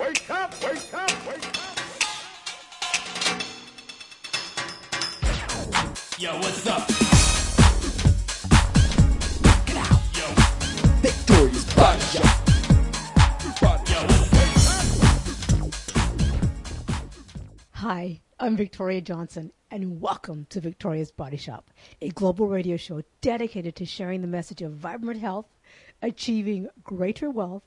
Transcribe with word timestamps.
wake 0.00 0.30
up, 0.30 0.54
wake 0.64 0.94
up, 0.94 1.10
wake 1.26 1.46
up. 1.46 1.54
Yo, 6.18 6.32
what's 6.38 6.66
up? 6.66 6.88
Yo, 10.16 10.26
Victoria's 11.02 11.64
Body 11.74 12.00
Shop. 12.00 12.48
yo, 13.90 14.00
what's 14.06 14.30
Hi, 17.72 18.20
I'm 18.38 18.56
Victoria 18.56 19.02
Johnson, 19.02 19.52
and 19.70 20.00
welcome 20.00 20.46
to 20.48 20.62
Victoria's 20.62 21.12
Body 21.12 21.36
Shop, 21.36 21.70
a 22.00 22.08
global 22.08 22.48
radio 22.48 22.78
show 22.78 23.02
dedicated 23.20 23.76
to 23.76 23.84
sharing 23.84 24.22
the 24.22 24.26
message 24.26 24.62
of 24.62 24.72
vibrant 24.72 25.20
health, 25.20 25.58
achieving 26.00 26.70
greater 26.82 27.28
wealth, 27.28 27.64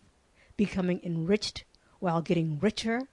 becoming 0.58 1.00
enriched 1.04 1.66
while 2.04 2.22
getting 2.22 2.60
richer, 2.60 3.08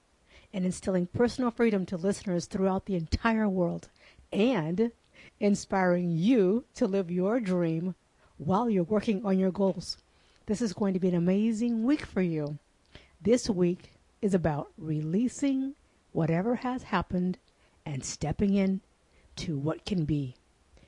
and 0.53 0.65
instilling 0.65 1.07
personal 1.07 1.53
freedom 1.53 1.87
to 1.87 1.97
listeners 1.97 2.47
throughout 2.47 2.87
the 2.87 2.97
entire 2.97 3.49
world, 3.49 3.89
and 4.33 4.91
inspiring 5.39 6.11
you 6.11 6.65
to 6.75 6.89
live 6.89 7.09
your 7.09 7.39
dream 7.39 7.95
while 8.37 8.69
you're 8.69 8.83
working 8.83 9.25
on 9.25 9.39
your 9.39 9.53
goals. 9.53 9.97
This 10.47 10.61
is 10.61 10.73
going 10.73 10.93
to 10.95 10.99
be 10.99 11.07
an 11.07 11.15
amazing 11.15 11.85
week 11.85 12.05
for 12.05 12.21
you. 12.21 12.59
This 13.23 13.49
week 13.49 13.93
is 14.21 14.35
about 14.35 14.73
releasing 14.77 15.77
whatever 16.11 16.57
has 16.57 16.83
happened 16.83 17.39
and 17.87 18.05
stepping 18.05 18.55
in 18.55 18.81
to 19.37 19.57
what 19.57 19.87
can 19.87 20.05
be. 20.05 20.35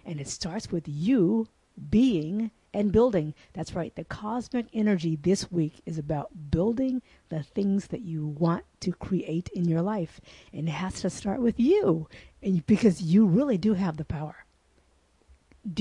And 0.04 0.20
it 0.20 0.26
starts 0.26 0.72
with 0.72 0.88
you 0.88 1.46
being 1.88 2.50
and 2.74 2.92
building. 2.92 3.34
That's 3.52 3.74
right. 3.74 3.94
The 3.94 4.04
cosmic 4.04 4.66
energy 4.72 5.16
this 5.16 5.50
week 5.50 5.80
is 5.84 5.98
about 5.98 6.50
building 6.50 7.02
the 7.28 7.42
things 7.42 7.88
that 7.88 8.02
you 8.02 8.26
want 8.26 8.64
to 8.80 8.92
create 8.92 9.48
in 9.50 9.66
your 9.66 9.82
life. 9.82 10.20
And 10.52 10.68
it 10.68 10.72
has 10.72 11.00
to 11.02 11.10
start 11.10 11.40
with 11.40 11.58
you 11.60 12.08
and 12.42 12.64
because 12.66 13.02
you 13.02 13.26
really 13.26 13.58
do 13.58 13.74
have 13.74 13.96
the 13.96 14.04
power. 14.04 14.44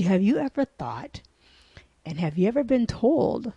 Have 0.04 0.22
you 0.22 0.38
ever 0.38 0.64
thought 0.64 1.22
and 2.04 2.18
have 2.18 2.38
you 2.38 2.48
ever 2.48 2.64
been 2.64 2.86
told 2.86 3.52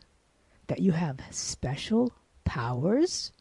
that 0.67 0.80
you 0.80 0.94
have 0.94 1.19
special 1.31 2.13
powers? 2.44 3.31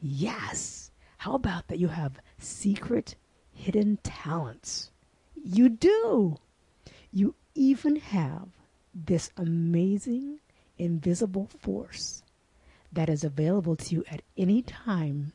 Yes. 0.00 0.90
How 1.18 1.34
about 1.34 1.68
that 1.68 1.78
you 1.78 1.88
have 1.88 2.20
secret 2.38 3.14
hidden 3.52 3.98
talents? 4.02 4.90
You 5.34 5.68
do. 5.68 6.36
You 7.12 7.34
even 7.54 7.96
have 7.96 8.48
this 9.06 9.30
amazing 9.36 10.40
invisible 10.78 11.48
force 11.60 12.22
that 12.92 13.08
is 13.08 13.24
available 13.24 13.76
to 13.76 13.96
you 13.96 14.04
at 14.10 14.22
any 14.36 14.62
time 14.62 15.32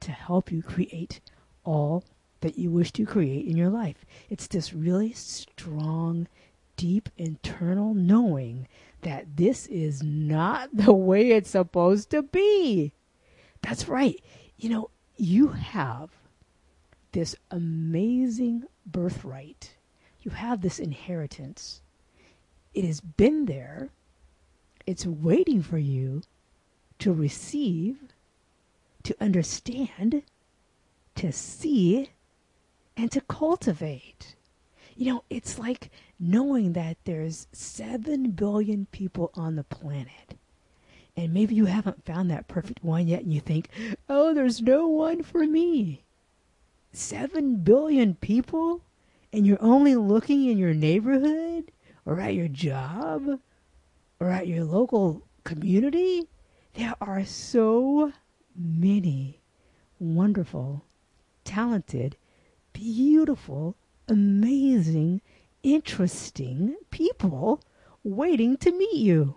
to 0.00 0.12
help 0.12 0.50
you 0.50 0.62
create 0.62 1.20
all 1.64 2.04
that 2.40 2.58
you 2.58 2.70
wish 2.70 2.92
to 2.92 3.06
create 3.06 3.46
in 3.46 3.56
your 3.56 3.70
life. 3.70 4.04
It's 4.28 4.46
this 4.46 4.74
really 4.74 5.12
strong, 5.12 6.28
deep 6.76 7.08
internal 7.16 7.94
knowing 7.94 8.68
that 9.02 9.36
this 9.36 9.66
is 9.66 10.02
not 10.02 10.68
the 10.72 10.92
way 10.92 11.30
it's 11.30 11.50
supposed 11.50 12.10
to 12.10 12.22
be. 12.22 12.92
That's 13.62 13.88
right. 13.88 14.20
You 14.58 14.70
know, 14.70 14.90
you 15.16 15.48
have 15.48 16.10
this 17.12 17.36
amazing 17.50 18.64
birthright. 18.84 19.74
You 20.20 20.32
have 20.32 20.60
this 20.60 20.78
inheritance. 20.78 21.80
It 22.74 22.84
has 22.84 23.00
been 23.00 23.46
there. 23.46 23.90
It's 24.84 25.06
waiting 25.06 25.62
for 25.62 25.78
you 25.78 26.22
to 26.98 27.12
receive, 27.12 27.98
to 29.04 29.16
understand, 29.20 30.22
to 31.14 31.32
see, 31.32 32.10
and 32.96 33.12
to 33.12 33.20
cultivate. 33.20 34.34
You 34.96 35.06
know, 35.06 35.24
it's 35.30 35.58
like 35.58 35.90
knowing 36.18 36.72
that 36.72 36.96
there's 37.04 37.46
7 37.52 38.32
billion 38.32 38.86
people 38.86 39.30
on 39.34 39.56
the 39.56 39.64
planet. 39.64 40.36
And 41.16 41.32
maybe 41.32 41.54
you 41.54 41.66
haven't 41.66 42.04
found 42.04 42.28
that 42.30 42.48
perfect 42.48 42.82
one 42.82 43.06
yet 43.06 43.22
and 43.22 43.32
you 43.32 43.40
think, 43.40 43.68
"Oh, 44.08 44.34
there's 44.34 44.60
no 44.60 44.88
one 44.88 45.22
for 45.22 45.46
me." 45.46 46.02
7 46.92 47.56
billion 47.56 48.14
people 48.16 48.82
and 49.32 49.46
you're 49.46 49.62
only 49.62 49.94
looking 49.94 50.46
in 50.46 50.58
your 50.58 50.74
neighborhood 50.74 51.70
or 52.06 52.20
at 52.20 52.34
your 52.34 52.48
job 52.48 53.40
or 54.20 54.30
at 54.30 54.46
your 54.46 54.64
local 54.64 55.22
community? 55.44 56.28
There 56.74 56.94
are 57.00 57.24
so 57.24 58.12
many 58.56 59.40
wonderful, 59.98 60.84
talented, 61.44 62.16
beautiful, 62.72 63.76
amazing, 64.08 65.20
interesting 65.62 66.76
people 66.90 67.62
waiting 68.02 68.56
to 68.58 68.72
meet 68.72 68.96
you. 68.96 69.36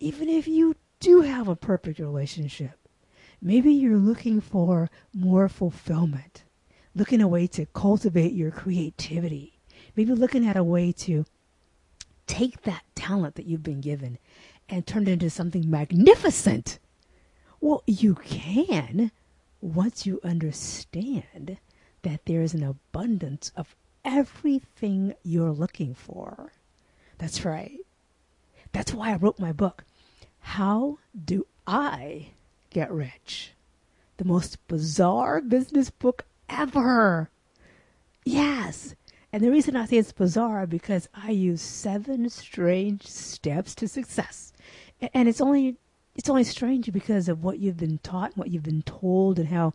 Even 0.00 0.28
if 0.28 0.46
you 0.48 0.76
do 1.00 1.20
have 1.22 1.48
a 1.48 1.56
perfect 1.56 1.98
relationship, 1.98 2.78
maybe 3.42 3.72
you're 3.72 3.98
looking 3.98 4.40
for 4.40 4.90
more 5.12 5.48
fulfillment, 5.48 6.44
looking 6.94 7.20
a 7.20 7.28
way 7.28 7.46
to 7.48 7.66
cultivate 7.66 8.32
your 8.32 8.50
creativity, 8.50 9.58
maybe 9.96 10.14
looking 10.14 10.46
at 10.46 10.56
a 10.56 10.64
way 10.64 10.92
to 10.92 11.24
take 12.28 12.62
that 12.62 12.84
talent 12.94 13.34
that 13.34 13.46
you've 13.46 13.64
been 13.64 13.80
given 13.80 14.18
and 14.68 14.86
turn 14.86 15.08
it 15.08 15.08
into 15.08 15.30
something 15.30 15.68
magnificent. 15.68 16.78
Well, 17.60 17.82
you 17.86 18.14
can 18.14 19.10
once 19.60 20.06
you 20.06 20.20
understand 20.22 21.58
that 22.02 22.26
there 22.26 22.42
is 22.42 22.54
an 22.54 22.62
abundance 22.62 23.50
of 23.56 23.74
everything 24.04 25.14
you're 25.24 25.50
looking 25.50 25.94
for. 25.94 26.52
That's 27.18 27.44
right. 27.44 27.80
That's 28.72 28.94
why 28.94 29.10
I 29.10 29.16
wrote 29.16 29.40
my 29.40 29.52
book, 29.52 29.84
How 30.40 30.98
Do 31.24 31.46
I 31.66 32.28
Get 32.70 32.92
Rich? 32.92 33.54
The 34.18 34.24
most 34.24 34.64
bizarre 34.68 35.40
business 35.40 35.90
book 35.90 36.24
ever. 36.48 37.30
Yes. 38.24 38.94
And 39.32 39.42
the 39.42 39.50
reason 39.50 39.76
I 39.76 39.84
say 39.84 39.98
it's 39.98 40.12
bizarre 40.12 40.66
because 40.66 41.08
I 41.12 41.30
use 41.30 41.60
seven 41.60 42.30
strange 42.30 43.06
steps 43.06 43.74
to 43.76 43.88
success. 43.88 44.52
And 45.12 45.28
it's 45.28 45.40
only 45.40 45.76
it's 46.14 46.28
only 46.28 46.42
strange 46.42 46.90
because 46.92 47.28
of 47.28 47.44
what 47.44 47.60
you've 47.60 47.76
been 47.76 47.98
taught, 47.98 48.30
and 48.30 48.38
what 48.38 48.50
you've 48.50 48.64
been 48.64 48.82
told, 48.82 49.38
and 49.38 49.46
how 49.48 49.72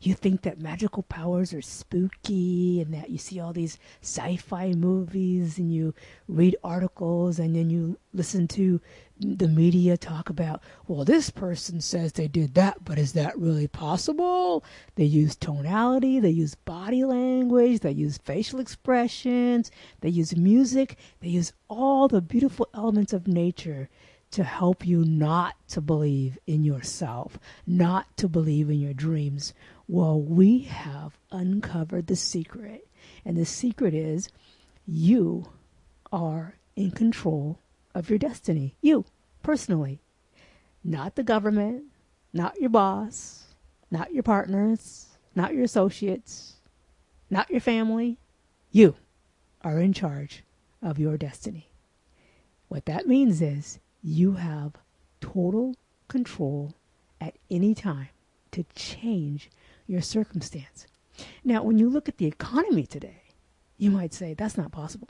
you 0.00 0.12
think 0.12 0.42
that 0.42 0.60
magical 0.60 1.04
powers 1.04 1.54
are 1.54 1.62
spooky, 1.62 2.80
and 2.80 2.92
that 2.92 3.10
you 3.10 3.18
see 3.18 3.38
all 3.38 3.52
these 3.52 3.78
sci-fi 4.02 4.72
movies, 4.72 5.56
and 5.56 5.72
you 5.72 5.94
read 6.26 6.56
articles, 6.64 7.38
and 7.38 7.54
then 7.54 7.70
you 7.70 7.96
listen 8.12 8.48
to 8.48 8.80
the 9.20 9.48
media 9.48 9.96
talk 9.96 10.28
about, 10.28 10.62
well, 10.88 11.04
this 11.04 11.30
person 11.30 11.80
says 11.80 12.12
they 12.12 12.26
did 12.26 12.54
that, 12.54 12.84
but 12.84 12.98
is 12.98 13.12
that 13.12 13.38
really 13.38 13.68
possible? 13.68 14.64
They 14.96 15.04
use 15.04 15.36
tonality, 15.36 16.18
they 16.18 16.30
use 16.30 16.56
body 16.56 17.04
language, 17.04 17.80
they 17.80 17.92
use 17.92 18.18
facial 18.18 18.58
expressions, 18.58 19.70
they 20.00 20.08
use 20.08 20.36
music, 20.36 20.96
they 21.20 21.28
use 21.28 21.52
all 21.68 22.08
the 22.08 22.20
beautiful 22.20 22.68
elements 22.74 23.12
of 23.12 23.28
nature 23.28 23.88
to 24.32 24.42
help 24.42 24.84
you 24.84 25.04
not 25.04 25.54
to 25.68 25.80
believe 25.80 26.36
in 26.46 26.64
yourself, 26.64 27.38
not 27.68 28.16
to 28.16 28.28
believe 28.28 28.68
in 28.68 28.80
your 28.80 28.94
dreams. 28.94 29.54
Well, 29.86 30.20
we 30.20 30.60
have 30.62 31.16
uncovered 31.30 32.08
the 32.08 32.16
secret. 32.16 32.88
And 33.24 33.36
the 33.36 33.44
secret 33.44 33.94
is 33.94 34.28
you 34.86 35.52
are 36.10 36.56
in 36.74 36.90
control 36.90 37.60
of 37.94 38.10
your 38.10 38.18
destiny. 38.18 38.76
You, 38.80 39.04
personally. 39.42 40.00
Not 40.82 41.14
the 41.14 41.22
government, 41.22 41.84
not 42.32 42.60
your 42.60 42.70
boss, 42.70 43.44
not 43.90 44.12
your 44.12 44.22
partners, 44.22 45.06
not 45.34 45.54
your 45.54 45.64
associates, 45.64 46.56
not 47.30 47.50
your 47.50 47.60
family. 47.60 48.18
You 48.70 48.96
are 49.62 49.80
in 49.80 49.92
charge 49.92 50.44
of 50.82 50.98
your 50.98 51.16
destiny. 51.16 51.70
What 52.68 52.86
that 52.86 53.06
means 53.06 53.40
is 53.40 53.78
you 54.02 54.34
have 54.34 54.72
total 55.20 55.76
control 56.08 56.74
at 57.20 57.36
any 57.50 57.74
time 57.74 58.08
to 58.50 58.64
change 58.74 59.50
your 59.86 60.02
circumstance. 60.02 60.86
Now, 61.44 61.62
when 61.62 61.78
you 61.78 61.88
look 61.88 62.08
at 62.08 62.18
the 62.18 62.26
economy 62.26 62.86
today, 62.86 63.22
you 63.78 63.90
might 63.90 64.12
say 64.12 64.34
that's 64.34 64.56
not 64.58 64.72
possible. 64.72 65.08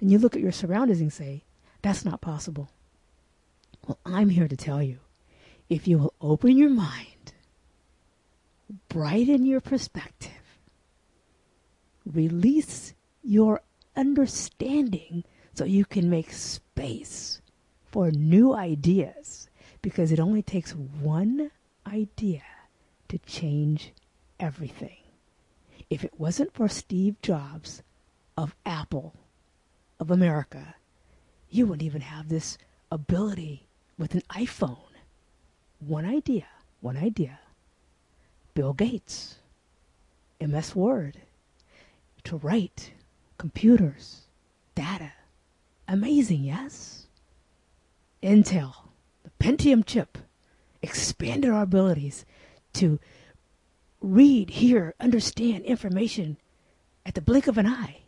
And 0.00 0.10
you 0.10 0.18
look 0.18 0.36
at 0.36 0.42
your 0.42 0.52
surroundings 0.52 1.00
and 1.00 1.12
say 1.12 1.42
that's 1.82 2.04
not 2.04 2.20
possible. 2.20 2.70
Well, 3.86 3.98
I'm 4.04 4.28
here 4.28 4.48
to 4.48 4.56
tell 4.56 4.82
you 4.82 4.98
if 5.68 5.86
you 5.86 5.98
will 5.98 6.14
open 6.20 6.56
your 6.56 6.70
mind, 6.70 7.32
brighten 8.88 9.46
your 9.46 9.60
perspective, 9.60 10.58
release 12.04 12.94
your 13.22 13.62
understanding 13.96 15.24
so 15.54 15.64
you 15.64 15.84
can 15.84 16.10
make 16.10 16.32
space 16.32 17.40
for 17.86 18.10
new 18.10 18.54
ideas 18.54 19.48
because 19.82 20.12
it 20.12 20.20
only 20.20 20.42
takes 20.42 20.72
one 20.72 21.50
idea 21.86 22.42
to 23.08 23.18
change 23.18 23.92
everything. 24.38 24.96
If 25.88 26.04
it 26.04 26.18
wasn't 26.18 26.52
for 26.52 26.68
Steve 26.68 27.20
Jobs 27.22 27.82
of 28.36 28.54
Apple, 28.64 29.14
of 29.98 30.10
America, 30.10 30.74
you 31.50 31.66
wouldn't 31.66 31.82
even 31.82 32.00
have 32.00 32.28
this 32.28 32.56
ability 32.90 33.66
with 33.98 34.14
an 34.14 34.22
iPhone. 34.30 34.78
One 35.80 36.04
idea, 36.04 36.46
one 36.80 36.96
idea. 36.96 37.40
Bill 38.54 38.72
Gates, 38.72 39.36
MS 40.40 40.74
Word, 40.74 41.18
to 42.24 42.36
write, 42.36 42.92
computers, 43.38 44.22
data. 44.74 45.12
Amazing, 45.88 46.44
yes? 46.44 47.06
Intel, 48.22 48.74
the 49.24 49.30
Pentium 49.40 49.84
chip, 49.84 50.18
expanded 50.82 51.50
our 51.50 51.62
abilities 51.62 52.24
to 52.74 52.98
read, 54.00 54.50
hear, 54.50 54.94
understand 55.00 55.64
information 55.64 56.36
at 57.04 57.14
the 57.14 57.20
blink 57.20 57.46
of 57.46 57.58
an 57.58 57.66
eye. 57.66 58.02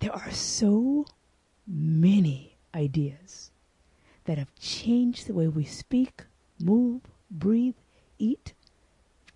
There 0.00 0.12
are 0.12 0.30
so 0.30 1.06
many 1.66 2.55
ideas 2.76 3.50
that 4.26 4.38
have 4.38 4.54
changed 4.60 5.26
the 5.26 5.34
way 5.34 5.48
we 5.48 5.64
speak, 5.64 6.24
move, 6.60 7.02
breathe, 7.30 7.74
eat, 8.18 8.52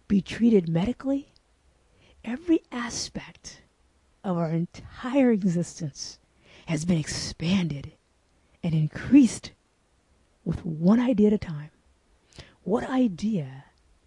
be 0.06 0.20
treated 0.20 0.68
medically. 0.68 1.32
Every 2.24 2.60
aspect 2.70 3.62
of 4.22 4.36
our 4.36 4.50
entire 4.50 5.32
existence 5.32 6.18
has 6.66 6.84
been 6.84 6.98
expanded 6.98 7.92
and 8.62 8.74
increased 8.74 9.52
with 10.44 10.64
one 10.64 11.00
idea 11.00 11.28
at 11.28 11.32
a 11.32 11.38
time. 11.38 11.70
What 12.62 12.88
idea 12.88 13.64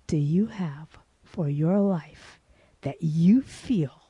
do 0.07 0.17
you 0.17 0.45
have 0.47 0.99
for 1.23 1.49
your 1.49 1.79
life 1.79 2.39
that 2.81 3.01
you 3.01 3.41
feel 3.41 4.03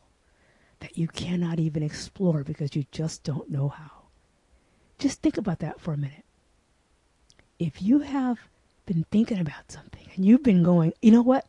that 0.79 0.97
you 0.97 1.07
cannot 1.07 1.59
even 1.59 1.81
explore 1.81 2.43
because 2.43 2.75
you 2.75 2.85
just 2.91 3.23
don't 3.23 3.49
know 3.49 3.69
how? 3.69 4.02
Just 5.03 5.21
think 5.21 5.37
about 5.37 5.59
that 5.59 5.81
for 5.81 5.91
a 5.91 5.97
minute. 5.97 6.23
If 7.59 7.81
you 7.81 7.99
have 7.99 8.39
been 8.85 9.05
thinking 9.11 9.37
about 9.37 9.69
something 9.69 10.07
and 10.15 10.23
you've 10.23 10.43
been 10.43 10.63
going, 10.63 10.93
you 11.01 11.11
know 11.11 11.21
what? 11.21 11.45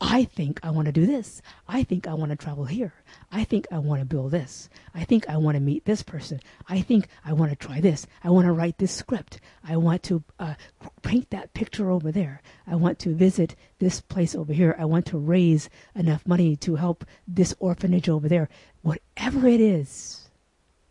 I 0.00 0.24
think 0.24 0.58
I 0.62 0.70
want 0.70 0.86
to 0.86 0.92
do 0.92 1.04
this. 1.04 1.42
I 1.68 1.82
think 1.82 2.06
I 2.06 2.14
want 2.14 2.30
to 2.30 2.36
travel 2.36 2.64
here. 2.64 2.94
I 3.30 3.44
think 3.44 3.66
I 3.70 3.76
want 3.76 4.00
to 4.00 4.06
build 4.06 4.30
this. 4.30 4.70
I 4.94 5.04
think 5.04 5.28
I 5.28 5.36
want 5.36 5.54
to 5.56 5.60
meet 5.60 5.84
this 5.84 6.02
person. 6.02 6.40
I 6.66 6.80
think 6.80 7.08
I 7.26 7.34
want 7.34 7.50
to 7.50 7.56
try 7.56 7.78
this. 7.78 8.06
I 8.22 8.30
want 8.30 8.46
to 8.46 8.52
write 8.52 8.78
this 8.78 8.92
script. 8.92 9.38
I 9.62 9.76
want 9.76 10.02
to 10.04 10.24
uh, 10.38 10.54
paint 11.02 11.28
that 11.28 11.52
picture 11.52 11.90
over 11.90 12.10
there. 12.10 12.40
I 12.66 12.74
want 12.76 12.98
to 13.00 13.14
visit 13.14 13.54
this 13.80 14.00
place 14.00 14.34
over 14.34 14.54
here. 14.54 14.74
I 14.78 14.86
want 14.86 15.04
to 15.08 15.18
raise 15.18 15.68
enough 15.94 16.26
money 16.26 16.56
to 16.56 16.76
help 16.76 17.04
this 17.28 17.54
orphanage 17.58 18.08
over 18.08 18.30
there. 18.30 18.48
Whatever 18.80 19.46
it 19.46 19.60
is, 19.60 20.30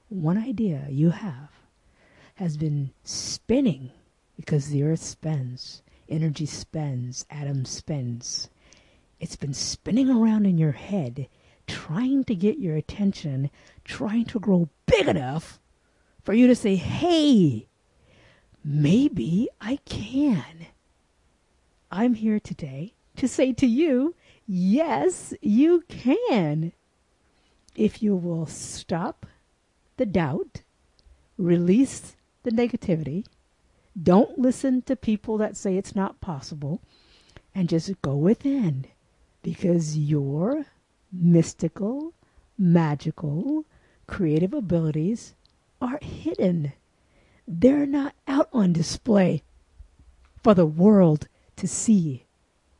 one 0.10 0.38
idea 0.38 0.86
you 0.92 1.10
have 1.10 1.50
has 2.44 2.58
been 2.58 2.92
spinning 3.04 3.90
because 4.36 4.68
the 4.68 4.84
earth 4.84 5.02
spins, 5.02 5.82
energy 6.10 6.46
spins, 6.46 7.26
atoms 7.32 7.70
spins 7.70 8.50
it's 9.24 9.38
been 9.38 9.54
spinning 9.54 10.10
around 10.10 10.46
in 10.46 10.58
your 10.58 10.74
head, 10.74 11.30
trying 11.66 12.26
to 12.26 12.36
get 12.36 12.60
your 12.60 12.76
attention, 12.76 13.50
trying 13.86 14.26
to 14.26 14.38
grow 14.38 14.68
big 14.86 15.08
enough 15.08 15.62
for 16.22 16.34
you 16.34 16.46
to 16.48 16.56
say, 16.56 16.76
hey, 16.76 17.70
maybe 18.66 19.48
I 19.62 19.78
can. 19.86 20.68
I'm 21.90 22.16
here 22.16 22.42
today 22.42 22.96
to 23.16 23.30
say 23.30 23.54
to 23.54 23.66
you, 23.66 24.14
yes, 24.46 25.34
you 25.42 25.86
can. 25.88 26.74
If 27.78 28.04
you 28.04 28.18
will 28.18 28.46
stop 28.46 29.26
the 29.96 30.06
doubt, 30.06 30.64
release 31.38 32.18
the 32.44 32.52
negativity, 32.52 33.26
don't 34.02 34.40
listen 34.40 34.82
to 34.84 34.96
people 34.96 35.38
that 35.38 35.58
say 35.58 35.78
it's 35.78 35.96
not 35.96 36.22
possible, 36.22 36.82
and 37.56 37.70
just 37.70 38.02
go 38.02 38.16
within 38.16 38.86
because 39.42 39.98
your 39.98 40.66
mystical, 41.12 42.14
magical, 42.58 43.66
creative 44.08 44.54
abilities 44.54 45.36
are 45.82 46.00
hidden. 46.02 46.74
They're 47.48 47.86
not 47.86 48.16
out 48.28 48.50
on 48.54 48.74
display 48.74 49.44
for 50.44 50.54
the 50.54 50.66
world 50.66 51.28
to 51.58 51.68
see, 51.68 52.26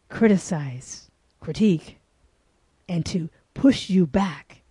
criticize, 0.10 1.12
critique, 1.40 2.00
and 2.90 3.06
to 3.06 3.30
push 3.54 3.90
you 3.90 4.08
back. 4.08 4.62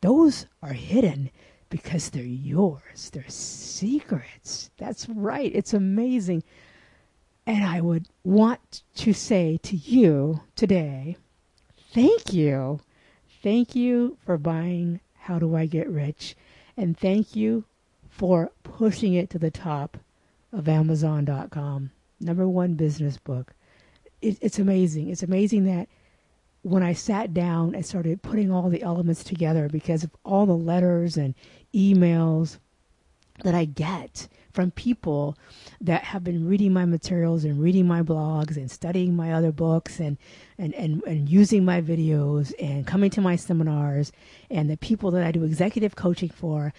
Those 0.00 0.46
are 0.62 0.72
hidden 0.72 1.30
because 1.72 2.10
they're 2.10 2.22
yours. 2.22 3.08
They're 3.14 3.24
secrets. 3.28 4.70
That's 4.76 5.08
right. 5.08 5.50
It's 5.54 5.72
amazing. 5.72 6.42
And 7.46 7.64
I 7.64 7.80
would 7.80 8.08
want 8.24 8.82
to 8.96 9.14
say 9.14 9.58
to 9.62 9.74
you 9.74 10.42
today, 10.54 11.16
thank 11.94 12.30
you. 12.30 12.80
Thank 13.42 13.74
you 13.74 14.18
for 14.22 14.36
buying 14.36 15.00
How 15.20 15.38
Do 15.38 15.56
I 15.56 15.64
Get 15.64 15.88
Rich? 15.88 16.36
And 16.76 16.94
thank 16.94 17.34
you 17.34 17.64
for 18.10 18.52
pushing 18.64 19.14
it 19.14 19.30
to 19.30 19.38
the 19.38 19.50
top 19.50 19.96
of 20.52 20.68
Amazon.com. 20.68 21.90
Number 22.20 22.46
one 22.46 22.74
business 22.74 23.16
book. 23.16 23.54
It, 24.20 24.36
it's 24.42 24.58
amazing. 24.58 25.08
It's 25.08 25.22
amazing 25.22 25.64
that 25.64 25.88
when 26.62 26.82
I 26.82 26.92
sat 26.92 27.34
down 27.34 27.74
and 27.74 27.84
started 27.84 28.22
putting 28.22 28.50
all 28.50 28.70
the 28.70 28.82
elements 28.82 29.24
together 29.24 29.68
because 29.68 30.04
of 30.04 30.10
all 30.24 30.46
the 30.46 30.56
letters 30.56 31.16
and 31.16 31.34
emails 31.74 32.58
that 33.42 33.54
I 33.54 33.64
get 33.64 34.28
from 34.52 34.70
people 34.70 35.36
that 35.80 36.04
have 36.04 36.22
been 36.22 36.46
reading 36.46 36.72
my 36.72 36.84
materials 36.84 37.44
and 37.44 37.60
reading 37.60 37.86
my 37.86 38.02
blogs 38.02 38.56
and 38.56 38.70
studying 38.70 39.16
my 39.16 39.32
other 39.32 39.50
books 39.50 39.98
and, 39.98 40.18
and, 40.58 40.74
and, 40.74 41.02
and 41.04 41.28
using 41.28 41.64
my 41.64 41.80
videos 41.80 42.52
and 42.60 42.86
coming 42.86 43.10
to 43.10 43.20
my 43.20 43.34
seminars 43.34 44.12
and 44.50 44.70
the 44.70 44.76
people 44.76 45.10
that 45.12 45.24
I 45.24 45.32
do 45.32 45.42
executive 45.42 45.96
coaching 45.96 46.28
for 46.28 46.72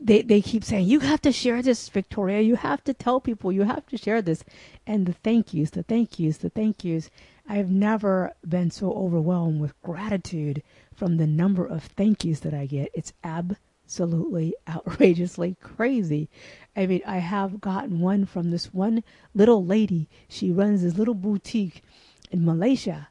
they 0.00 0.22
they 0.22 0.40
keep 0.40 0.64
saying 0.64 0.86
you 0.86 1.00
have 1.00 1.20
to 1.22 1.30
share 1.30 1.62
this 1.62 1.88
Victoria. 1.88 2.40
You 2.40 2.56
have 2.56 2.82
to 2.84 2.94
tell 2.94 3.20
people. 3.20 3.52
You 3.52 3.62
have 3.64 3.86
to 3.86 3.98
share 3.98 4.22
this. 4.22 4.44
And 4.86 5.06
the 5.06 5.12
thank 5.12 5.52
yous 5.52 5.70
the 5.70 5.82
thank 5.82 6.18
yous 6.18 6.38
the 6.38 6.50
thank 6.50 6.84
yous 6.84 7.10
I've 7.48 7.70
never 7.70 8.32
been 8.46 8.70
so 8.70 8.92
overwhelmed 8.92 9.60
with 9.60 9.80
gratitude 9.82 10.62
from 10.94 11.16
the 11.16 11.26
number 11.26 11.66
of 11.66 11.84
thank 11.84 12.24
yous 12.24 12.40
that 12.40 12.54
I 12.54 12.66
get 12.66 12.90
it's 12.94 13.12
absolutely 13.22 14.54
outrageously 14.68 15.56
crazy 15.60 16.28
I 16.76 16.86
mean, 16.86 17.02
I 17.06 17.18
have 17.18 17.60
gotten 17.60 18.00
one 18.00 18.26
from 18.26 18.50
this 18.50 18.74
one 18.74 19.04
little 19.32 19.64
lady. 19.64 20.08
She 20.28 20.50
runs 20.50 20.82
this 20.82 20.96
little 20.96 21.14
boutique 21.14 21.82
in 22.30 22.44
Malaysia. 22.44 23.08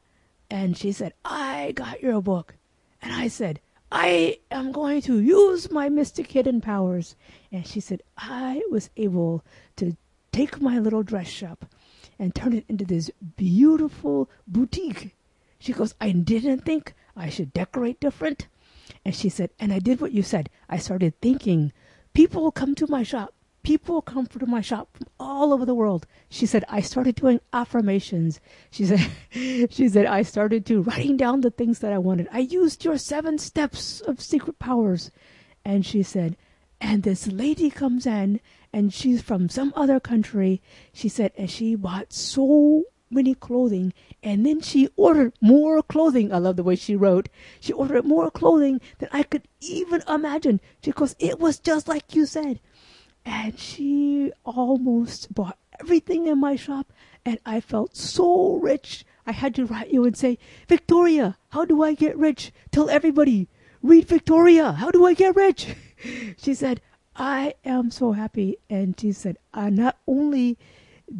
And 0.50 0.76
she 0.76 0.92
said, 0.92 1.14
I 1.24 1.72
got 1.72 2.02
your 2.02 2.20
book. 2.20 2.56
And 3.00 3.12
I 3.12 3.28
said, 3.28 3.60
I 3.90 4.38
am 4.50 4.72
going 4.72 5.00
to 5.02 5.20
use 5.20 5.70
my 5.70 5.88
mystic 5.88 6.30
hidden 6.32 6.60
powers. 6.60 7.16
And 7.50 7.66
she 7.66 7.80
said, 7.80 8.02
I 8.18 8.62
was 8.70 8.90
able 8.96 9.44
to 9.76 9.96
take 10.32 10.60
my 10.60 10.78
little 10.78 11.02
dress 11.02 11.28
shop 11.28 11.64
and 12.18 12.34
turn 12.34 12.52
it 12.52 12.64
into 12.68 12.84
this 12.84 13.10
beautiful 13.36 14.30
boutique. 14.46 15.14
She 15.58 15.72
goes, 15.72 15.94
I 16.00 16.10
didn't 16.12 16.60
think 16.60 16.94
I 17.16 17.28
should 17.28 17.52
decorate 17.52 18.00
different. 18.00 18.48
And 19.04 19.14
she 19.14 19.28
said, 19.28 19.50
and 19.58 19.72
I 19.72 19.78
did 19.78 20.00
what 20.00 20.12
you 20.12 20.22
said. 20.22 20.50
I 20.68 20.78
started 20.78 21.20
thinking 21.20 21.72
people 22.12 22.50
come 22.52 22.74
to 22.76 22.86
my 22.86 23.02
shop 23.02 23.34
people 23.64 24.02
come 24.02 24.26
to 24.26 24.46
my 24.46 24.60
shop 24.60 24.88
from 24.92 25.08
all 25.18 25.52
over 25.52 25.64
the 25.64 25.74
world. 25.74 26.06
She 26.28 26.46
said, 26.46 26.64
I 26.68 26.80
started 26.80 27.16
doing 27.16 27.40
affirmations. 27.52 28.38
She 28.70 28.84
said, 28.84 29.10
she 29.72 29.88
said, 29.88 30.06
I 30.06 30.22
started 30.22 30.64
to 30.66 30.82
writing 30.82 31.16
down 31.16 31.40
the 31.40 31.50
things 31.50 31.80
that 31.80 31.92
I 31.92 31.98
wanted. 31.98 32.28
I 32.30 32.40
used 32.40 32.84
your 32.84 32.98
seven 32.98 33.38
steps 33.38 34.00
of 34.02 34.20
secret 34.20 34.60
powers. 34.60 35.10
And 35.64 35.84
she 35.84 36.02
said, 36.02 36.36
and 36.80 37.02
this 37.02 37.26
lady 37.26 37.70
comes 37.70 38.06
in 38.06 38.40
and 38.74 38.92
she's 38.92 39.22
from 39.22 39.48
some 39.48 39.72
other 39.76 40.00
country. 40.00 40.60
She 40.92 41.08
said, 41.08 41.30
and 41.38 41.48
she 41.48 41.76
bought 41.76 42.12
so 42.12 42.82
many 43.08 43.32
clothing 43.32 43.92
and 44.20 44.44
then 44.44 44.60
she 44.60 44.88
ordered 44.96 45.32
more 45.40 45.80
clothing. 45.80 46.32
I 46.32 46.38
love 46.38 46.56
the 46.56 46.64
way 46.64 46.74
she 46.74 46.96
wrote. 46.96 47.28
She 47.60 47.72
ordered 47.72 48.04
more 48.04 48.32
clothing 48.32 48.80
than 48.98 49.08
I 49.12 49.22
could 49.22 49.46
even 49.60 50.02
imagine 50.08 50.60
because 50.82 51.14
it 51.20 51.38
was 51.38 51.60
just 51.60 51.86
like 51.86 52.16
you 52.16 52.26
said 52.26 52.58
and 53.24 53.56
she 53.56 54.32
almost 54.44 55.32
bought 55.32 55.56
everything 55.80 56.26
in 56.26 56.38
my 56.38 56.56
shop 56.56 56.92
and 57.24 57.38
I 57.46 57.60
felt 57.60 57.94
so 57.94 58.56
rich. 58.56 59.04
I 59.24 59.30
had 59.30 59.54
to 59.54 59.66
write 59.66 59.92
you 59.92 60.04
and 60.04 60.16
say, 60.16 60.36
Victoria, 60.68 61.38
how 61.50 61.64
do 61.64 61.84
I 61.84 61.94
get 61.94 62.18
rich? 62.18 62.52
Tell 62.72 62.90
everybody, 62.90 63.48
read 63.82 64.08
Victoria, 64.08 64.72
how 64.72 64.90
do 64.90 65.06
I 65.06 65.14
get 65.14 65.36
rich? 65.36 65.76
she 66.36 66.54
said, 66.54 66.80
I 67.16 67.54
am 67.64 67.90
so 67.90 68.12
happy. 68.12 68.58
And 68.68 68.98
she 68.98 69.12
said, 69.12 69.38
uh, 69.52 69.70
not 69.70 69.98
only 70.06 70.58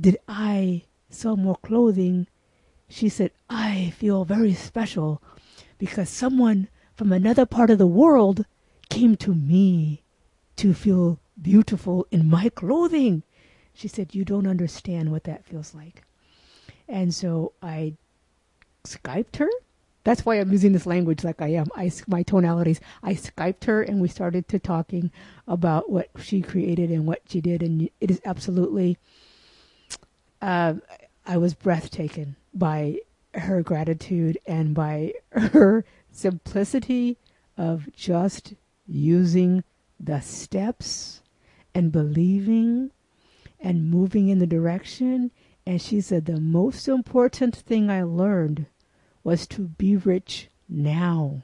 did 0.01 0.19
I 0.29 0.85
sell 1.09 1.37
more 1.37 1.57
clothing, 1.57 2.27
she 2.89 3.09
said, 3.09 3.31
I 3.49 3.93
feel 3.97 4.25
very 4.25 4.55
special 4.55 5.23
because 5.79 6.09
someone 6.09 6.69
from 6.95 7.13
another 7.13 7.47
part 7.47 7.71
of 7.71 7.79
the 7.79 7.87
world 7.87 8.45
came 8.89 9.17
to 9.17 9.35
me 9.35 10.03
to 10.57 10.75
feel 10.75 11.19
beautiful 11.41 12.07
in 12.11 12.29
my 12.29 12.49
clothing. 12.49 13.23
She 13.73 13.89
said, 13.89 14.15
You 14.15 14.25
don't 14.25 14.47
understand 14.47 15.11
what 15.11 15.25
that 15.25 15.45
feels 15.45 15.75
like. 15.75 16.03
And 16.89 17.13
so 17.13 17.53
I 17.63 17.95
Skyped 18.85 19.37
her. 19.37 19.49
That's 20.05 20.27
why 20.27 20.35
I'm 20.37 20.53
using 20.53 20.73
this 20.73 20.87
language 20.87 21.25
like 21.25 21.41
I 21.41 21.49
am. 21.49 21.67
I, 21.75 21.91
my 22.07 22.23
tonalities. 22.23 22.79
I 23.03 23.15
Skyped 23.15 23.65
her 23.65 23.83
and 23.83 24.01
we 24.01 24.09
started 24.09 24.47
to 24.49 24.59
talking 24.59 25.11
about 25.49 25.91
what 25.91 26.11
she 26.19 26.43
created 26.43 26.91
and 26.91 27.07
what 27.07 27.23
she 27.27 27.41
did. 27.41 27.63
And 27.63 27.89
it 28.01 28.11
is 28.11 28.21
absolutely, 28.25 28.99
uh, 30.43 30.75
I 31.27 31.39
was 31.39 31.55
breathtaking 31.55 32.37
by 32.53 32.99
her 33.33 33.63
gratitude 33.63 34.39
and 34.47 34.75
by 34.75 35.15
her 35.33 35.87
simplicity 36.13 37.17
of 37.57 37.89
just 37.95 38.53
using 38.87 39.65
the 39.99 40.21
steps 40.21 41.23
and 41.75 41.91
believing 41.91 42.91
and 43.59 43.91
moving 43.91 44.29
in 44.29 44.39
the 44.39 44.47
direction. 44.47 45.31
And 45.67 45.81
she 45.81 46.03
said, 46.03 46.27
The 46.27 46.41
most 46.41 46.89
important 46.89 47.57
thing 47.57 47.89
I 47.89 48.03
learned 48.03 48.67
was 49.25 49.47
to 49.49 49.63
be 49.63 49.97
rich 49.97 50.49
now. 50.69 51.43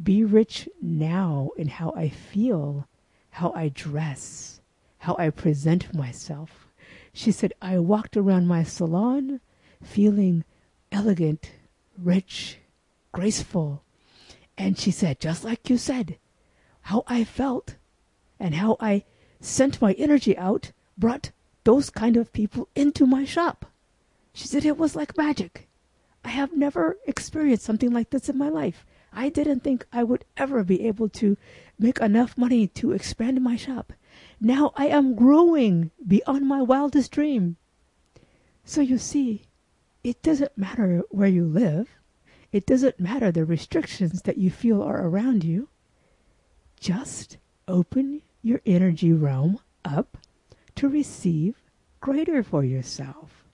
Be 0.00 0.22
rich 0.22 0.68
now 0.80 1.50
in 1.56 1.68
how 1.68 1.92
I 1.96 2.10
feel, 2.10 2.86
how 3.30 3.52
I 3.56 3.70
dress, 3.70 4.60
how 4.98 5.16
I 5.18 5.30
present 5.30 5.94
myself. 5.94 6.68
She 7.12 7.32
said, 7.32 7.54
I 7.62 7.78
walked 7.78 8.16
around 8.16 8.46
my 8.46 8.62
salon 8.62 9.40
feeling 9.82 10.44
elegant, 10.92 11.50
rich, 11.96 12.58
graceful. 13.12 13.82
And 14.58 14.78
she 14.78 14.90
said, 14.90 15.18
just 15.18 15.42
like 15.42 15.70
you 15.70 15.78
said, 15.78 16.18
how 16.82 17.04
I 17.06 17.24
felt 17.24 17.76
and 18.38 18.54
how 18.54 18.76
I 18.78 19.04
sent 19.40 19.80
my 19.80 19.92
energy 19.94 20.36
out 20.36 20.72
brought 20.98 21.30
those 21.64 21.90
kind 21.90 22.16
of 22.16 22.32
people 22.32 22.68
into 22.74 23.06
my 23.06 23.24
shop. 23.24 23.66
She 24.32 24.46
said 24.46 24.64
it 24.64 24.78
was 24.78 24.94
like 24.94 25.16
magic. 25.16 25.65
I 26.26 26.30
have 26.30 26.56
never 26.56 26.98
experienced 27.06 27.64
something 27.64 27.92
like 27.92 28.10
this 28.10 28.28
in 28.28 28.36
my 28.36 28.48
life. 28.48 28.84
I 29.12 29.28
didn't 29.28 29.60
think 29.60 29.86
I 29.92 30.02
would 30.02 30.24
ever 30.36 30.64
be 30.64 30.84
able 30.88 31.08
to 31.10 31.36
make 31.78 32.00
enough 32.00 32.36
money 32.36 32.66
to 32.66 32.90
expand 32.90 33.40
my 33.40 33.54
shop. 33.54 33.92
Now 34.40 34.72
I 34.74 34.88
am 34.88 35.14
growing 35.14 35.92
beyond 36.04 36.48
my 36.48 36.62
wildest 36.62 37.12
dream. 37.12 37.58
So 38.64 38.80
you 38.80 38.98
see, 38.98 39.44
it 40.02 40.20
doesn't 40.20 40.58
matter 40.58 41.04
where 41.10 41.28
you 41.28 41.44
live. 41.44 41.90
It 42.50 42.66
doesn't 42.66 42.98
matter 42.98 43.30
the 43.30 43.44
restrictions 43.44 44.22
that 44.22 44.36
you 44.36 44.50
feel 44.50 44.82
are 44.82 45.06
around 45.06 45.44
you. 45.44 45.68
Just 46.80 47.36
open 47.68 48.22
your 48.42 48.62
energy 48.66 49.12
realm 49.12 49.60
up 49.84 50.18
to 50.74 50.88
receive 50.88 51.54
greater 52.00 52.42
for 52.42 52.64
yourself. 52.64 53.45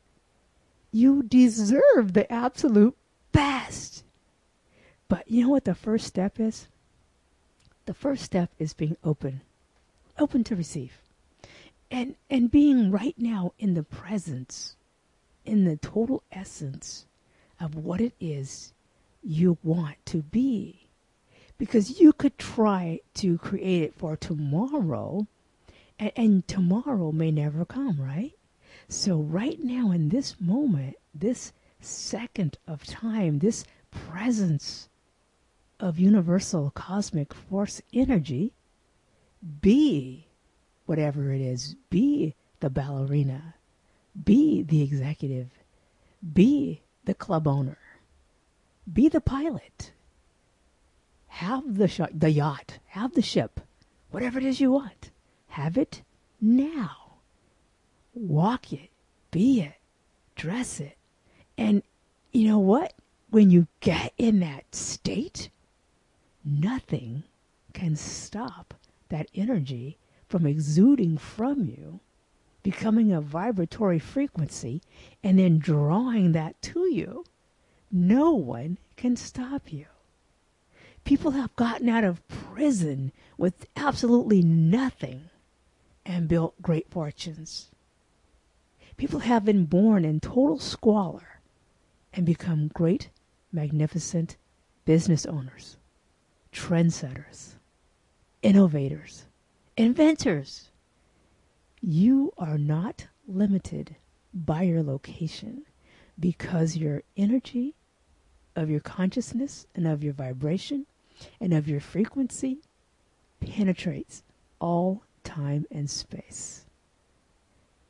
You 0.92 1.22
deserve 1.22 2.12
the 2.12 2.30
absolute 2.30 2.96
best. 3.32 4.04
But 5.08 5.30
you 5.30 5.42
know 5.42 5.48
what 5.50 5.64
the 5.64 5.74
first 5.74 6.06
step 6.06 6.38
is? 6.38 6.68
The 7.86 7.94
first 7.94 8.22
step 8.22 8.50
is 8.58 8.74
being 8.74 8.96
open, 9.02 9.40
open 10.18 10.44
to 10.44 10.56
receive. 10.56 10.92
And, 11.90 12.14
and 12.30 12.50
being 12.50 12.90
right 12.90 13.14
now 13.18 13.52
in 13.58 13.74
the 13.74 13.82
presence, 13.82 14.76
in 15.44 15.64
the 15.64 15.76
total 15.76 16.22
essence 16.30 17.06
of 17.60 17.74
what 17.74 18.00
it 18.00 18.14
is 18.20 18.72
you 19.22 19.58
want 19.62 19.96
to 20.06 20.18
be. 20.18 20.86
Because 21.58 22.00
you 22.00 22.12
could 22.12 22.38
try 22.38 23.00
to 23.14 23.38
create 23.38 23.82
it 23.82 23.94
for 23.94 24.16
tomorrow, 24.16 25.26
and, 25.98 26.12
and 26.16 26.48
tomorrow 26.48 27.12
may 27.12 27.30
never 27.30 27.64
come, 27.64 28.00
right? 28.00 28.32
So, 28.88 29.16
right 29.18 29.58
now, 29.62 29.90
in 29.90 30.08
this 30.08 30.36
moment, 30.40 30.96
this 31.14 31.52
second 31.80 32.58
of 32.66 32.84
time, 32.84 33.38
this 33.38 33.64
presence 33.90 34.88
of 35.80 35.98
universal 35.98 36.70
cosmic 36.70 37.34
force 37.34 37.82
energy, 37.92 38.52
be 39.60 40.28
whatever 40.86 41.32
it 41.32 41.40
is, 41.40 41.76
be 41.90 42.34
the 42.60 42.70
ballerina, 42.70 43.54
be 44.24 44.62
the 44.62 44.82
executive, 44.82 45.50
be 46.32 46.82
the 47.04 47.14
club 47.14 47.48
owner, 47.48 47.78
be 48.92 49.08
the 49.08 49.20
pilot, 49.20 49.92
have 51.26 51.76
the, 51.76 51.88
sh- 51.88 52.00
the 52.12 52.30
yacht, 52.30 52.78
have 52.86 53.14
the 53.14 53.22
ship, 53.22 53.60
whatever 54.10 54.38
it 54.38 54.44
is 54.44 54.60
you 54.60 54.70
want. 54.70 55.10
Have 55.48 55.76
it 55.76 56.02
now. 56.40 57.01
Walk 58.14 58.72
it, 58.72 58.90
be 59.30 59.60
it, 59.62 59.74
dress 60.34 60.80
it. 60.80 60.96
And 61.56 61.82
you 62.32 62.48
know 62.48 62.58
what? 62.58 62.94
When 63.30 63.50
you 63.50 63.66
get 63.80 64.12
in 64.18 64.40
that 64.40 64.74
state, 64.74 65.48
nothing 66.44 67.22
can 67.72 67.96
stop 67.96 68.74
that 69.08 69.28
energy 69.34 69.96
from 70.28 70.46
exuding 70.46 71.16
from 71.16 71.64
you, 71.64 72.00
becoming 72.62 73.12
a 73.12 73.20
vibratory 73.20 73.98
frequency, 73.98 74.82
and 75.22 75.38
then 75.38 75.58
drawing 75.58 76.32
that 76.32 76.60
to 76.62 76.80
you. 76.92 77.24
No 77.90 78.32
one 78.32 78.78
can 78.96 79.16
stop 79.16 79.72
you. 79.72 79.86
People 81.04 81.32
have 81.32 81.56
gotten 81.56 81.88
out 81.88 82.04
of 82.04 82.26
prison 82.28 83.12
with 83.36 83.66
absolutely 83.76 84.42
nothing 84.42 85.30
and 86.04 86.28
built 86.28 86.60
great 86.62 86.88
fortunes. 86.90 87.68
People 88.96 89.20
have 89.20 89.44
been 89.44 89.64
born 89.64 90.04
in 90.04 90.20
total 90.20 90.58
squalor 90.58 91.40
and 92.12 92.26
become 92.26 92.68
great, 92.68 93.10
magnificent 93.52 94.36
business 94.84 95.26
owners, 95.26 95.76
trendsetters, 96.52 97.54
innovators, 98.42 99.26
inventors. 99.76 100.70
You 101.80 102.32
are 102.38 102.58
not 102.58 103.06
limited 103.26 103.96
by 104.34 104.62
your 104.62 104.82
location 104.82 105.64
because 106.18 106.76
your 106.76 107.02
energy 107.16 107.74
of 108.54 108.70
your 108.70 108.80
consciousness 108.80 109.66
and 109.74 109.86
of 109.86 110.04
your 110.04 110.12
vibration 110.12 110.86
and 111.40 111.52
of 111.52 111.68
your 111.68 111.80
frequency 111.80 112.58
penetrates 113.40 114.22
all 114.60 115.02
time 115.24 115.66
and 115.70 115.88
space. 115.88 116.66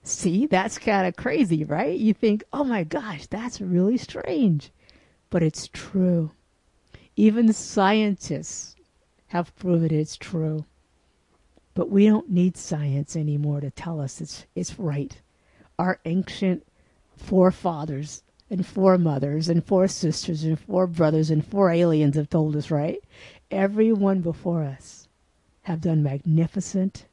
See, 0.05 0.47
that's 0.47 0.79
kind 0.79 1.07
of 1.07 1.17
crazy, 1.17 1.65
right? 1.65 1.99
You 1.99 2.13
think, 2.13 2.43
oh 2.53 2.65
my 2.65 2.83
gosh, 2.83 3.27
that's 3.27 3.61
really 3.61 3.97
strange. 3.97 4.71
But 5.31 5.43
it's 5.43 5.69
true. 5.69 6.33
Even 7.15 7.53
scientists 7.53 8.75
have 9.29 9.55
proven 9.57 9.95
it's 9.95 10.17
true. 10.17 10.65
But 11.75 11.89
we 11.89 12.07
don't 12.07 12.31
need 12.31 12.57
science 12.57 13.17
anymore 13.17 13.61
to 13.61 13.71
tell 13.71 14.01
us 14.01 14.21
it's, 14.21 14.47
it's 14.55 14.79
right. 14.79 15.17
Our 15.79 16.01
ancient 16.05 16.67
forefathers 17.17 18.23
and 18.51 18.67
foremothers 18.67 19.49
and 19.49 19.65
foresisters 19.65 20.45
and 20.45 20.59
forebrothers 20.59 21.31
and 21.31 21.47
four 21.47 21.71
aliens 21.71 22.17
have 22.17 22.29
told 22.29 22.57
us, 22.57 22.71
right? 22.71 22.99
Everyone 23.51 24.21
before 24.21 24.65
us 24.65 25.09
have 25.63 25.81
done 25.81 26.03
magnificent, 26.03 27.07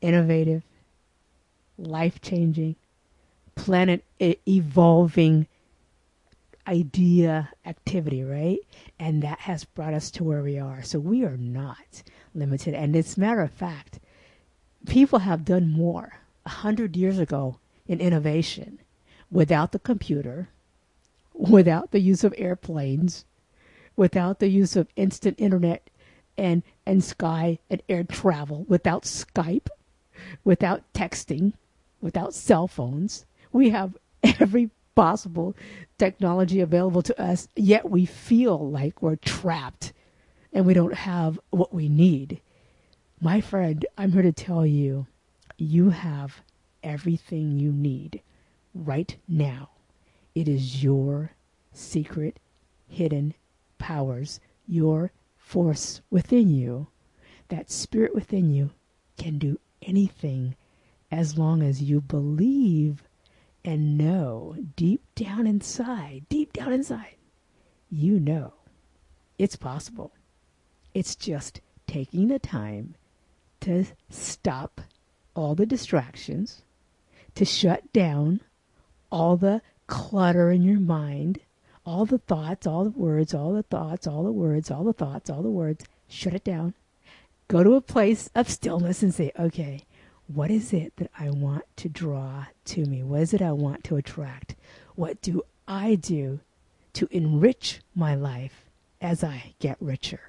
innovative, 0.00 0.62
life 1.78 2.20
changing, 2.20 2.76
planet 3.54 4.04
evolving 4.20 5.46
idea 6.66 7.48
activity, 7.64 8.22
right? 8.22 8.58
And 8.98 9.22
that 9.22 9.40
has 9.40 9.64
brought 9.64 9.94
us 9.94 10.10
to 10.12 10.24
where 10.24 10.42
we 10.42 10.58
are. 10.58 10.82
So 10.82 10.98
we 10.98 11.24
are 11.24 11.36
not 11.36 12.02
limited. 12.34 12.74
And 12.74 12.94
it's 12.94 13.16
matter 13.16 13.40
of 13.40 13.50
fact, 13.50 13.98
people 14.86 15.20
have 15.20 15.44
done 15.44 15.70
more 15.70 16.18
a 16.44 16.50
hundred 16.50 16.96
years 16.96 17.18
ago 17.18 17.58
in 17.86 18.00
innovation 18.00 18.80
without 19.30 19.72
the 19.72 19.78
computer, 19.78 20.48
without 21.32 21.90
the 21.90 22.00
use 22.00 22.22
of 22.24 22.34
airplanes, 22.36 23.24
without 23.96 24.38
the 24.38 24.48
use 24.48 24.76
of 24.76 24.88
instant 24.96 25.36
internet 25.38 25.88
and, 26.36 26.62
and 26.86 27.02
sky 27.02 27.58
and 27.70 27.82
air 27.88 28.04
travel, 28.04 28.64
without 28.68 29.02
Skype, 29.02 29.68
without 30.44 30.82
texting, 30.92 31.52
without 32.00 32.34
cell 32.34 32.68
phones. 32.68 33.26
We 33.52 33.70
have 33.70 33.96
every 34.22 34.70
possible 34.94 35.54
technology 35.96 36.60
available 36.60 37.02
to 37.02 37.20
us, 37.20 37.48
yet 37.54 37.88
we 37.88 38.04
feel 38.04 38.70
like 38.70 39.00
we're 39.00 39.16
trapped 39.16 39.92
and 40.52 40.66
we 40.66 40.74
don't 40.74 40.94
have 40.94 41.38
what 41.50 41.72
we 41.72 41.88
need. 41.88 42.40
My 43.20 43.40
friend, 43.40 43.84
I'm 43.96 44.12
here 44.12 44.22
to 44.22 44.32
tell 44.32 44.66
you, 44.66 45.06
you 45.56 45.90
have 45.90 46.42
everything 46.82 47.58
you 47.58 47.72
need 47.72 48.22
right 48.74 49.16
now. 49.26 49.70
It 50.34 50.48
is 50.48 50.82
your 50.82 51.32
secret, 51.72 52.38
hidden 52.86 53.34
powers, 53.78 54.40
your 54.66 55.12
force 55.36 56.00
within 56.10 56.50
you. 56.50 56.88
That 57.48 57.70
spirit 57.70 58.14
within 58.14 58.50
you 58.50 58.70
can 59.16 59.38
do 59.38 59.58
anything 59.82 60.56
as 61.10 61.38
long 61.38 61.62
as 61.62 61.82
you 61.82 62.00
believe 62.00 63.02
and 63.64 63.98
know 63.98 64.56
deep 64.76 65.02
down 65.14 65.46
inside, 65.46 66.26
deep 66.28 66.52
down 66.52 66.72
inside, 66.72 67.16
you 67.90 68.20
know 68.20 68.52
it's 69.38 69.56
possible. 69.56 70.12
It's 70.94 71.14
just 71.14 71.60
taking 71.86 72.28
the 72.28 72.38
time 72.38 72.94
to 73.60 73.84
stop 74.10 74.80
all 75.34 75.54
the 75.54 75.66
distractions, 75.66 76.62
to 77.34 77.44
shut 77.44 77.92
down 77.92 78.40
all 79.10 79.36
the 79.36 79.62
clutter 79.86 80.50
in 80.50 80.62
your 80.62 80.80
mind, 80.80 81.40
all 81.86 82.04
the 82.04 82.18
thoughts, 82.18 82.66
all 82.66 82.84
the 82.84 82.90
words, 82.90 83.32
all 83.32 83.52
the 83.52 83.62
thoughts, 83.62 84.06
all 84.06 84.24
the 84.24 84.32
words, 84.32 84.70
all 84.70 84.84
the 84.84 84.92
thoughts, 84.92 85.30
all 85.30 85.42
the 85.42 85.48
words, 85.48 85.84
shut 86.08 86.34
it 86.34 86.44
down. 86.44 86.74
Go 87.46 87.64
to 87.64 87.74
a 87.74 87.80
place 87.80 88.28
of 88.34 88.50
stillness 88.50 89.02
and 89.02 89.14
say, 89.14 89.32
okay, 89.38 89.84
what 90.28 90.50
is 90.50 90.72
it 90.74 90.92
that 90.96 91.10
I 91.18 91.30
want 91.30 91.64
to 91.76 91.88
draw 91.88 92.46
to 92.66 92.84
me? 92.84 93.02
What 93.02 93.22
is 93.22 93.34
it 93.34 93.42
I 93.42 93.52
want 93.52 93.82
to 93.84 93.96
attract? 93.96 94.54
What 94.94 95.20
do 95.22 95.42
I 95.66 95.94
do 95.94 96.40
to 96.94 97.08
enrich 97.10 97.80
my 97.94 98.14
life 98.14 98.66
as 99.00 99.24
I 99.24 99.54
get 99.58 99.78
richer? 99.80 100.20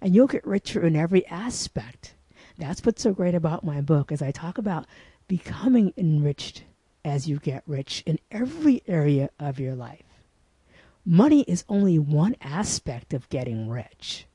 And 0.00 0.14
you'll 0.14 0.28
get 0.28 0.46
richer 0.46 0.86
in 0.86 0.94
every 0.94 1.26
aspect. 1.26 2.14
That's 2.56 2.84
what's 2.84 3.02
so 3.02 3.12
great 3.12 3.34
about 3.34 3.64
my 3.64 3.80
book 3.80 4.12
as 4.12 4.22
I 4.22 4.30
talk 4.30 4.58
about 4.58 4.86
becoming 5.28 5.92
enriched 5.96 6.62
as 7.04 7.28
you 7.28 7.38
get 7.38 7.62
rich 7.66 8.02
in 8.06 8.18
every 8.30 8.82
area 8.86 9.30
of 9.38 9.58
your 9.58 9.74
life. 9.74 10.02
Money 11.04 11.42
is 11.42 11.64
only 11.68 11.98
one 11.98 12.36
aspect 12.40 13.12
of 13.12 13.28
getting 13.28 13.68
rich. 13.68 14.26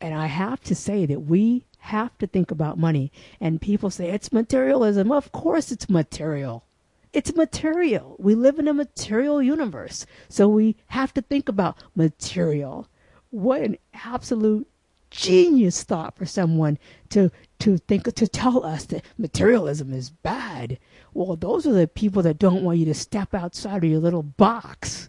And 0.00 0.14
I 0.14 0.26
have 0.26 0.62
to 0.64 0.74
say 0.74 1.06
that 1.06 1.20
we 1.20 1.64
have 1.80 2.16
to 2.18 2.26
think 2.26 2.50
about 2.50 2.78
money. 2.78 3.12
And 3.40 3.60
people 3.60 3.90
say 3.90 4.10
it's 4.10 4.32
materialism. 4.32 5.10
Of 5.10 5.32
course, 5.32 5.72
it's 5.72 5.88
material. 5.88 6.64
It's 7.12 7.34
material. 7.34 8.16
We 8.18 8.34
live 8.34 8.58
in 8.58 8.68
a 8.68 8.74
material 8.74 9.42
universe. 9.42 10.06
So 10.28 10.48
we 10.48 10.76
have 10.88 11.12
to 11.14 11.22
think 11.22 11.48
about 11.48 11.82
material. 11.94 12.86
What 13.30 13.62
an 13.62 13.78
absolute 13.94 14.68
genius 15.10 15.82
thought 15.82 16.16
for 16.16 16.24
someone 16.24 16.78
to 17.10 17.30
to 17.58 17.76
think 17.78 18.12
to 18.14 18.28
tell 18.28 18.64
us 18.64 18.84
that 18.86 19.04
materialism 19.18 19.92
is 19.92 20.10
bad. 20.10 20.78
Well, 21.12 21.36
those 21.36 21.66
are 21.66 21.72
the 21.72 21.88
people 21.88 22.22
that 22.22 22.38
don't 22.38 22.62
want 22.62 22.78
you 22.78 22.84
to 22.86 22.94
step 22.94 23.34
outside 23.34 23.84
of 23.84 23.90
your 23.90 23.98
little 23.98 24.22
box. 24.22 25.08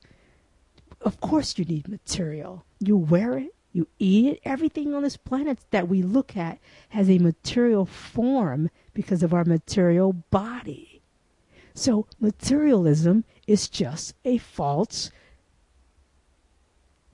Of 1.01 1.21
course 1.21 1.57
you 1.57 1.65
need 1.65 1.87
material. 1.87 2.65
You 2.79 2.97
wear 2.97 3.37
it, 3.37 3.55
you 3.73 3.87
eat 3.99 4.33
it. 4.33 4.39
Everything 4.43 4.93
on 4.93 5.03
this 5.03 5.17
planet 5.17 5.59
that 5.71 5.87
we 5.87 6.01
look 6.01 6.35
at 6.35 6.59
has 6.89 7.09
a 7.09 7.19
material 7.19 7.85
form 7.85 8.69
because 8.93 9.23
of 9.23 9.33
our 9.33 9.45
material 9.45 10.13
body. 10.13 11.01
So 11.73 12.07
materialism 12.19 13.23
is 13.47 13.69
just 13.69 14.13
a 14.25 14.37
false 14.37 15.11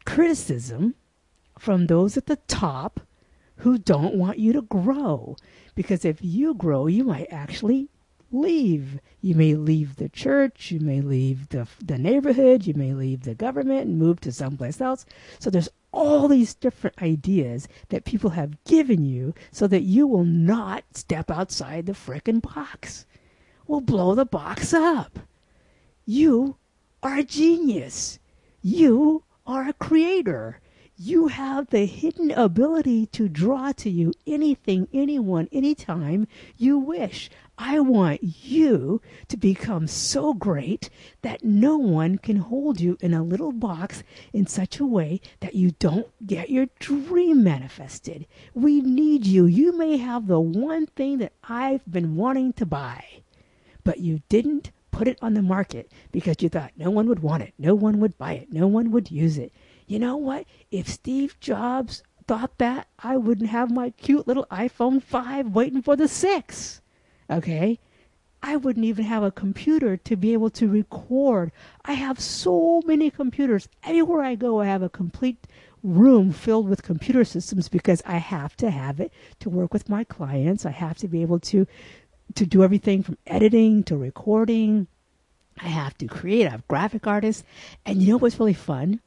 criticism 0.05 0.95
from 1.59 1.87
those 1.87 2.17
at 2.17 2.25
the 2.25 2.37
top 2.47 3.01
who 3.57 3.77
don't 3.77 4.15
want 4.15 4.39
you 4.39 4.53
to 4.53 4.61
grow. 4.61 5.35
Because 5.75 6.05
if 6.05 6.17
you 6.21 6.53
grow, 6.53 6.87
you 6.87 7.03
might 7.03 7.27
actually 7.31 7.89
leave. 8.31 8.99
You 9.21 9.35
may 9.35 9.55
leave 9.55 9.95
the 9.95 10.09
church, 10.09 10.71
you 10.71 10.79
may 10.79 11.01
leave 11.01 11.49
the, 11.49 11.67
the 11.83 11.97
neighborhood, 11.97 12.65
you 12.65 12.73
may 12.73 12.93
leave 12.93 13.23
the 13.23 13.35
government 13.35 13.87
and 13.87 13.99
move 13.99 14.19
to 14.21 14.31
someplace 14.31 14.81
else. 14.81 15.05
So 15.39 15.49
there's 15.49 15.69
all 15.97 16.27
these 16.27 16.53
different 16.53 17.01
ideas 17.01 17.67
that 17.89 18.05
people 18.05 18.29
have 18.29 18.63
given 18.65 19.03
you 19.03 19.33
so 19.51 19.65
that 19.65 19.81
you 19.81 20.05
will 20.05 20.23
not 20.23 20.83
step 20.93 21.31
outside 21.31 21.87
the 21.87 21.93
frickin' 21.93 22.39
box. 22.39 23.07
Will 23.65 23.81
blow 23.81 24.13
the 24.13 24.23
box 24.23 24.75
up. 24.75 25.17
You 26.05 26.57
are 27.01 27.17
a 27.17 27.23
genius. 27.23 28.19
You 28.61 29.23
are 29.47 29.67
a 29.67 29.73
creator. 29.73 30.61
You 30.95 31.29
have 31.29 31.71
the 31.71 31.85
hidden 31.85 32.29
ability 32.29 33.07
to 33.07 33.27
draw 33.27 33.71
to 33.73 33.89
you 33.89 34.13
anything, 34.27 34.87
anyone, 34.93 35.49
anytime 35.51 36.27
you 36.57 36.77
wish. 36.77 37.31
I 37.59 37.79
want 37.79 38.19
you 38.21 39.01
to 39.29 39.37
become 39.37 39.87
so 39.87 40.35
great 40.35 40.91
that 41.23 41.43
no 41.43 41.75
one 41.75 42.19
can 42.19 42.37
hold 42.37 42.79
you 42.79 42.97
in 43.01 43.15
a 43.15 43.23
little 43.23 43.51
box 43.51 44.03
in 44.31 44.45
such 44.45 44.79
a 44.79 44.85
way 44.85 45.21
that 45.39 45.55
you 45.55 45.71
don't 45.71 46.07
get 46.25 46.51
your 46.51 46.67
dream 46.79 47.43
manifested. 47.43 48.27
We 48.53 48.81
need 48.81 49.25
you. 49.25 49.47
You 49.47 49.75
may 49.75 49.97
have 49.97 50.27
the 50.27 50.39
one 50.39 50.85
thing 50.85 51.17
that 51.17 51.33
I've 51.43 51.89
been 51.91 52.15
wanting 52.15 52.53
to 52.53 52.65
buy, 52.67 53.03
but 53.83 53.99
you 53.99 54.21
didn't 54.29 54.69
put 54.91 55.07
it 55.07 55.17
on 55.21 55.33
the 55.33 55.41
market 55.41 55.91
because 56.11 56.35
you 56.41 56.49
thought 56.49 56.73
no 56.77 56.91
one 56.91 57.07
would 57.07 57.19
want 57.19 57.41
it, 57.41 57.53
no 57.57 57.73
one 57.73 57.99
would 57.99 58.17
buy 58.19 58.33
it, 58.33 58.53
no 58.53 58.67
one 58.67 58.91
would 58.91 59.09
use 59.09 59.37
it. 59.39 59.51
You 59.87 59.97
know 59.97 60.15
what? 60.15 60.45
If 60.69 60.87
Steve 60.87 61.39
Jobs 61.39 62.03
thought 62.27 62.57
that, 62.59 62.87
I 62.99 63.17
wouldn't 63.17 63.49
have 63.49 63.71
my 63.71 63.89
cute 63.91 64.27
little 64.27 64.45
iPhone 64.51 65.01
5 65.01 65.49
waiting 65.49 65.81
for 65.81 65.95
the 65.95 66.07
6. 66.07 66.81
Okay? 67.29 67.79
I 68.41 68.55
wouldn't 68.55 68.85
even 68.85 69.05
have 69.05 69.23
a 69.23 69.31
computer 69.31 69.97
to 69.97 70.15
be 70.15 70.33
able 70.33 70.49
to 70.51 70.67
record. 70.67 71.51
I 71.85 71.93
have 71.93 72.19
so 72.19 72.81
many 72.85 73.09
computers. 73.09 73.67
Everywhere 73.83 74.21
I 74.21 74.35
go, 74.35 74.61
I 74.61 74.65
have 74.65 74.83
a 74.83 74.89
complete 74.89 75.47
room 75.83 76.31
filled 76.31 76.69
with 76.69 76.83
computer 76.83 77.23
systems 77.25 77.67
because 77.69 78.01
I 78.05 78.17
have 78.17 78.55
to 78.57 78.69
have 78.69 78.99
it 78.99 79.11
to 79.39 79.49
work 79.49 79.73
with 79.73 79.89
my 79.89 80.03
clients. 80.03 80.65
I 80.65 80.71
have 80.71 80.97
to 80.99 81.07
be 81.07 81.21
able 81.21 81.39
to 81.41 81.67
to 82.35 82.45
do 82.45 82.61
everything 82.61 83.03
from 83.03 83.17
editing 83.25 83.83
to 83.83 83.95
recording. 83.95 84.87
I 85.59 85.69
have 85.69 85.97
to 85.99 86.07
create. 86.07 86.45
I 86.45 86.51
have 86.51 86.67
graphic 86.67 87.07
artists. 87.07 87.43
And 87.85 88.01
you 88.01 88.11
know 88.11 88.17
what's 88.17 88.39
really 88.39 88.53
fun? 88.53 88.99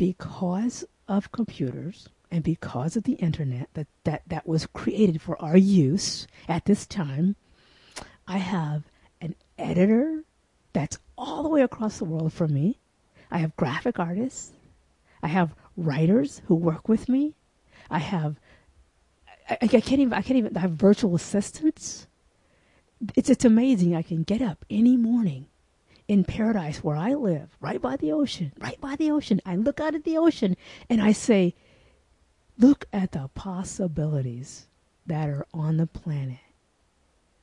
because 0.00 0.82
of 1.08 1.30
computers 1.30 2.08
and 2.30 2.44
because 2.44 2.96
of 2.96 3.04
the 3.04 3.14
internet 3.14 3.68
that, 3.74 3.88
that, 4.04 4.22
that 4.26 4.46
was 4.46 4.66
created 4.66 5.20
for 5.20 5.40
our 5.42 5.56
use 5.56 6.26
at 6.48 6.64
this 6.64 6.86
time, 6.86 7.36
I 8.26 8.38
have 8.38 8.84
an 9.20 9.34
editor 9.58 10.24
that's 10.72 10.98
all 11.18 11.42
the 11.42 11.48
way 11.48 11.62
across 11.62 11.98
the 11.98 12.04
world 12.04 12.32
from 12.32 12.54
me. 12.54 12.78
I 13.30 13.38
have 13.38 13.56
graphic 13.56 13.98
artists. 13.98 14.52
I 15.22 15.28
have 15.28 15.54
writers 15.76 16.42
who 16.46 16.54
work 16.54 16.88
with 16.88 17.08
me. 17.08 17.34
I 17.90 17.98
have 17.98 18.38
I, 19.48 19.58
I 19.62 19.66
can't 19.66 20.00
even 20.00 20.12
I 20.12 20.22
can't 20.22 20.38
even 20.38 20.56
I 20.56 20.60
have 20.60 20.72
virtual 20.72 21.14
assistants. 21.14 22.06
It's 23.16 23.30
it's 23.30 23.44
amazing. 23.44 23.94
I 23.94 24.02
can 24.02 24.22
get 24.22 24.42
up 24.42 24.64
any 24.70 24.96
morning 24.96 25.46
in 26.06 26.24
paradise 26.24 26.82
where 26.82 26.96
I 26.96 27.14
live, 27.14 27.56
right 27.60 27.80
by 27.80 27.96
the 27.96 28.12
ocean, 28.12 28.52
right 28.58 28.80
by 28.80 28.96
the 28.96 29.10
ocean. 29.10 29.40
I 29.46 29.56
look 29.56 29.80
out 29.80 29.94
at 29.94 30.04
the 30.04 30.18
ocean 30.18 30.56
and 30.88 31.00
I 31.00 31.12
say, 31.12 31.54
look 32.60 32.84
at 32.92 33.12
the 33.12 33.28
possibilities 33.34 34.66
that 35.06 35.28
are 35.28 35.46
on 35.52 35.78
the 35.78 35.86
planet. 35.86 36.38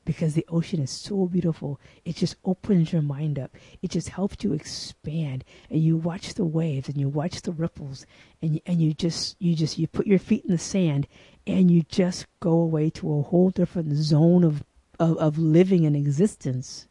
Because 0.04 0.32
the 0.32 0.46
ocean 0.48 0.80
is 0.80 0.90
so 0.90 1.26
beautiful, 1.26 1.78
it 2.04 2.16
just 2.16 2.36
opens 2.42 2.94
your 2.94 3.02
mind 3.02 3.38
up. 3.38 3.54
It 3.82 3.90
just 3.90 4.08
helps 4.08 4.42
you 4.42 4.54
expand, 4.54 5.44
and 5.68 5.82
you 5.82 5.98
watch 5.98 6.32
the 6.32 6.46
waves, 6.46 6.88
and 6.88 6.96
you 6.96 7.10
watch 7.10 7.42
the 7.42 7.52
ripples, 7.52 8.06
and 8.40 8.54
you, 8.54 8.60
and 8.64 8.80
you 8.80 8.94
just 8.94 9.36
you 9.38 9.54
just 9.54 9.76
you 9.76 9.86
put 9.86 10.06
your 10.06 10.18
feet 10.18 10.46
in 10.46 10.50
the 10.50 10.56
sand, 10.56 11.06
and 11.46 11.70
you 11.70 11.82
just 11.82 12.26
go 12.40 12.52
away 12.52 12.88
to 12.90 13.18
a 13.18 13.22
whole 13.22 13.50
different 13.50 13.94
zone 13.96 14.44
of 14.44 14.64
of, 14.98 15.18
of 15.18 15.36
living 15.36 15.84
and 15.84 15.94
existence. 15.94 16.88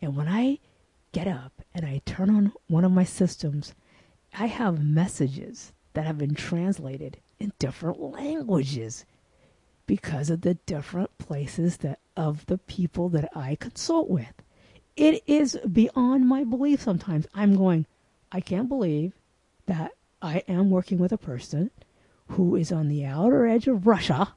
And 0.00 0.16
when 0.16 0.28
I 0.28 0.60
get 1.10 1.26
up 1.26 1.60
and 1.74 1.84
I 1.84 2.02
turn 2.06 2.30
on 2.30 2.52
one 2.68 2.84
of 2.84 2.92
my 2.92 3.04
systems, 3.04 3.74
I 4.38 4.46
have 4.46 4.84
messages 4.84 5.72
that 5.94 6.06
have 6.06 6.18
been 6.18 6.34
translated 6.34 7.18
in 7.38 7.52
different 7.58 8.00
languages 8.00 9.04
because 9.86 10.30
of 10.30 10.40
the 10.42 10.54
different 10.54 11.16
places 11.18 11.78
that 11.78 11.98
of 12.16 12.46
the 12.46 12.58
people 12.58 13.08
that 13.10 13.30
I 13.36 13.56
consult 13.56 14.08
with. 14.08 14.42
It 14.96 15.22
is 15.26 15.58
beyond 15.70 16.28
my 16.28 16.44
belief 16.44 16.80
sometimes. 16.80 17.26
I'm 17.34 17.56
going, 17.56 17.86
I 18.30 18.40
can't 18.40 18.68
believe 18.68 19.12
that 19.66 19.92
I 20.22 20.38
am 20.48 20.70
working 20.70 20.98
with 20.98 21.12
a 21.12 21.18
person 21.18 21.70
who 22.28 22.56
is 22.56 22.72
on 22.72 22.88
the 22.88 23.04
outer 23.04 23.46
edge 23.46 23.66
of 23.66 23.86
Russia 23.86 24.34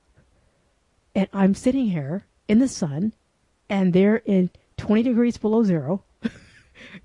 and 1.17 1.27
I'm 1.33 1.55
sitting 1.55 1.87
here 1.87 2.25
in 2.47 2.59
the 2.59 2.67
sun 2.67 3.13
and 3.69 3.91
they're 3.91 4.17
in 4.17 4.51
20 4.77 5.01
degrees 5.01 5.37
below 5.37 5.63
zero 5.63 6.03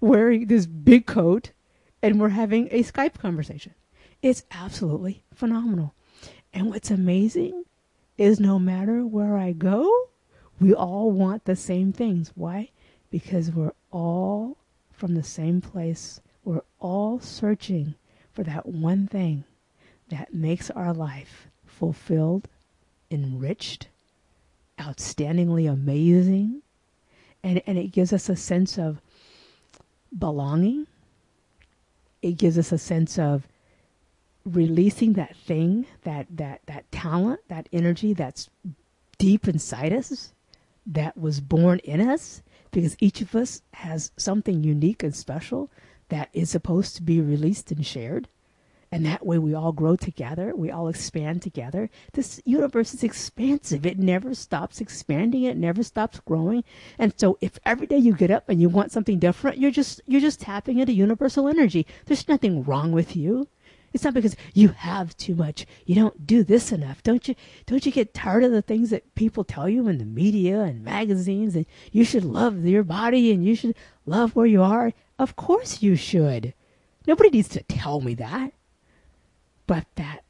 wearing 0.01 0.49
this 0.49 0.67
big 0.67 1.07
coat 1.07 1.53
and 2.03 2.21
we're 2.21 2.29
having 2.29 2.69
a 2.71 2.83
Skype 2.83 3.19
conversation. 3.19 3.73
It's 4.23 4.45
absolutely 4.53 5.25
phenomenal. 5.35 5.95
And 6.55 6.71
what's 6.71 6.93
amazing 6.93 7.65
is 8.17 8.39
no 8.39 8.59
matter 8.59 9.05
where 9.05 9.37
I 9.37 9.53
go, 9.53 9.91
we 10.61 10.73
all 10.73 11.11
want 11.11 11.45
the 11.45 11.57
same 11.57 11.93
things. 11.93 12.31
Why? 12.37 12.71
Because 13.11 13.51
we're 13.51 13.73
all 13.91 14.57
from 14.93 15.17
the 15.17 15.25
same 15.25 15.61
place. 15.61 16.21
We're 16.45 16.63
all 16.79 17.19
searching 17.19 17.97
for 18.33 18.45
that 18.45 18.67
one 18.67 19.09
thing 19.09 19.43
that 20.09 20.33
makes 20.33 20.71
our 20.71 20.93
life 20.95 21.49
fulfilled, 21.67 22.49
enriched, 23.11 23.89
outstandingly 24.79 25.71
amazing, 25.71 26.63
and, 27.43 27.61
and 27.67 27.77
it 27.77 27.91
gives 27.91 28.13
us 28.13 28.29
a 28.29 28.37
sense 28.37 28.79
of 28.79 29.01
belonging. 30.17 30.87
It 32.21 32.37
gives 32.37 32.57
us 32.57 32.71
a 32.71 32.79
sense 32.79 33.19
of 33.19 33.49
releasing 34.45 35.15
that 35.15 35.37
thing, 35.37 35.87
that 36.03 36.27
that 36.31 36.61
that 36.67 36.91
talent, 36.91 37.41
that 37.49 37.69
energy 37.73 38.13
that's 38.13 38.49
deep 39.19 39.47
inside 39.47 39.93
us, 39.93 40.33
that 40.87 41.17
was 41.17 41.41
born 41.41 41.79
in 41.85 42.01
us, 42.01 42.43
because 42.71 42.97
each 43.01 43.21
of 43.21 43.35
us 43.35 43.63
has 43.75 44.11
something 44.17 44.65
unique 44.65 45.03
and 45.03 45.15
special 45.15 45.71
that 46.09 46.29
is 46.33 46.51
supposed 46.51 46.97
to 46.97 47.03
be 47.03 47.21
released 47.21 47.71
and 47.71 47.87
shared. 47.87 48.29
And 48.95 49.07
that 49.07 49.25
way 49.25 49.39
we 49.39 49.55
all 49.55 49.73
grow 49.73 49.97
together, 49.97 50.55
we 50.55 50.71
all 50.71 50.87
expand 50.87 51.41
together. 51.41 51.89
This 52.13 52.43
universe 52.45 52.93
is 52.93 53.03
expansive. 53.03 53.87
It 53.87 53.99
never 53.99 54.35
stops 54.35 54.83
expanding, 54.83 55.45
it 55.45 55.57
never 55.57 55.83
stops 55.83 56.21
growing. 56.21 56.63
And 56.99 57.15
so 57.17 57.39
if 57.41 57.59
every 57.65 57.87
day 57.87 57.97
you 57.97 58.13
get 58.13 58.31
up 58.31 58.51
and 58.51 58.61
you 58.61 58.69
want 58.69 58.93
something 58.93 59.19
different, 59.19 59.57
you're 59.57 59.71
just 59.71 60.03
you're 60.07 60.21
just 60.21 60.41
tapping 60.41 60.79
into 60.79 60.93
universal 60.93 61.49
energy. 61.49 61.87
There's 62.05 62.29
nothing 62.29 62.65
wrong 62.65 62.93
with 62.93 63.17
you. 63.17 63.49
It's 63.93 64.05
not 64.05 64.15
because 64.15 64.37
you 64.55 64.69
have 64.69 65.17
too 65.17 65.35
much. 65.35 65.67
You 65.85 65.95
don't 65.95 66.27
do 66.27 66.43
this 66.43 66.73
enough. 66.73 67.03
Don't 67.03 67.29
you 67.29 67.35
don't 67.67 67.85
you 67.85 67.93
get 67.93 68.15
tired 68.15 68.45
of 68.45 68.53
the 68.53 68.63
things 68.63 68.91
that 68.91 69.15
people 69.15 69.45
tell 69.45 69.69
you 69.69 69.87
in 69.89 69.99
the 69.99 70.05
media 70.05 70.61
and 70.61 70.83
magazines 70.85 71.55
and 71.55 71.67
you 71.91 72.05
should 72.05 72.25
love 72.25 72.65
your 72.65 72.85
body 72.85 73.33
and 73.33 73.45
you 73.45 73.55
should 73.55 73.75
love 74.07 74.35
where 74.35 74.47
you 74.47 74.63
are? 74.63 74.93
Of 75.19 75.37
course 75.37 75.83
you 75.83 75.95
should. 75.97 76.55
Nobody 77.07 77.31
needs 77.31 77.49
to 77.51 77.63
tell 77.65 78.01
me 78.01 78.15
that. 78.15 78.53
But 79.67 79.87
that 79.97 80.25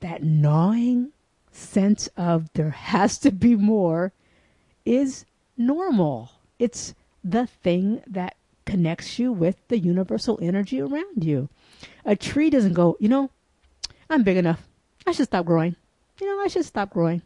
that 0.00 0.22
gnawing 0.22 1.12
sense 1.52 2.08
of 2.16 2.52
there 2.54 2.70
has 2.70 3.18
to 3.18 3.30
be 3.30 3.56
more 3.56 4.12
is 4.84 5.24
normal. 5.56 6.30
It's 6.58 6.94
the 7.22 7.46
thing 7.46 8.02
that 8.06 8.36
connects 8.64 9.18
you 9.18 9.32
with 9.32 9.56
the 9.68 9.78
universal 9.78 10.38
energy 10.40 10.80
around 10.80 11.24
you. 11.24 11.48
A 12.04 12.16
tree 12.16 12.50
doesn't 12.50 12.74
go, 12.74 12.96
you 13.00 13.08
know, 13.08 13.30
I'm 14.08 14.22
big 14.22 14.36
enough. 14.36 14.66
I 15.06 15.12
should 15.12 15.26
stop 15.26 15.46
growing. 15.46 15.76
You 16.20 16.26
know, 16.26 16.42
I 16.42 16.48
should 16.48 16.64
stop 16.64 16.90
growing. 16.90 17.22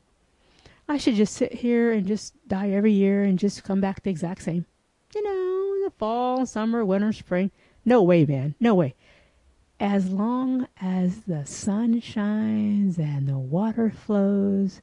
I 0.88 0.98
should 0.98 1.14
just 1.14 1.34
sit 1.34 1.52
here 1.52 1.92
and 1.92 2.06
just 2.06 2.34
die 2.46 2.70
every 2.70 2.92
year 2.92 3.24
and 3.24 3.38
just 3.38 3.64
come 3.64 3.80
back 3.80 4.02
the 4.02 4.10
exact 4.10 4.42
same. 4.42 4.66
You 5.14 5.22
know, 5.22 5.84
the 5.84 5.92
fall, 5.98 6.46
summer, 6.46 6.84
winter, 6.84 7.12
spring. 7.12 7.50
No 7.84 8.02
way, 8.02 8.24
man. 8.24 8.54
No 8.60 8.74
way 8.74 8.94
as 9.80 10.08
long 10.10 10.68
as 10.80 11.22
the 11.22 11.44
sun 11.44 12.00
shines 12.00 12.98
and 12.98 13.28
the 13.28 13.38
water 13.38 13.90
flows 13.90 14.80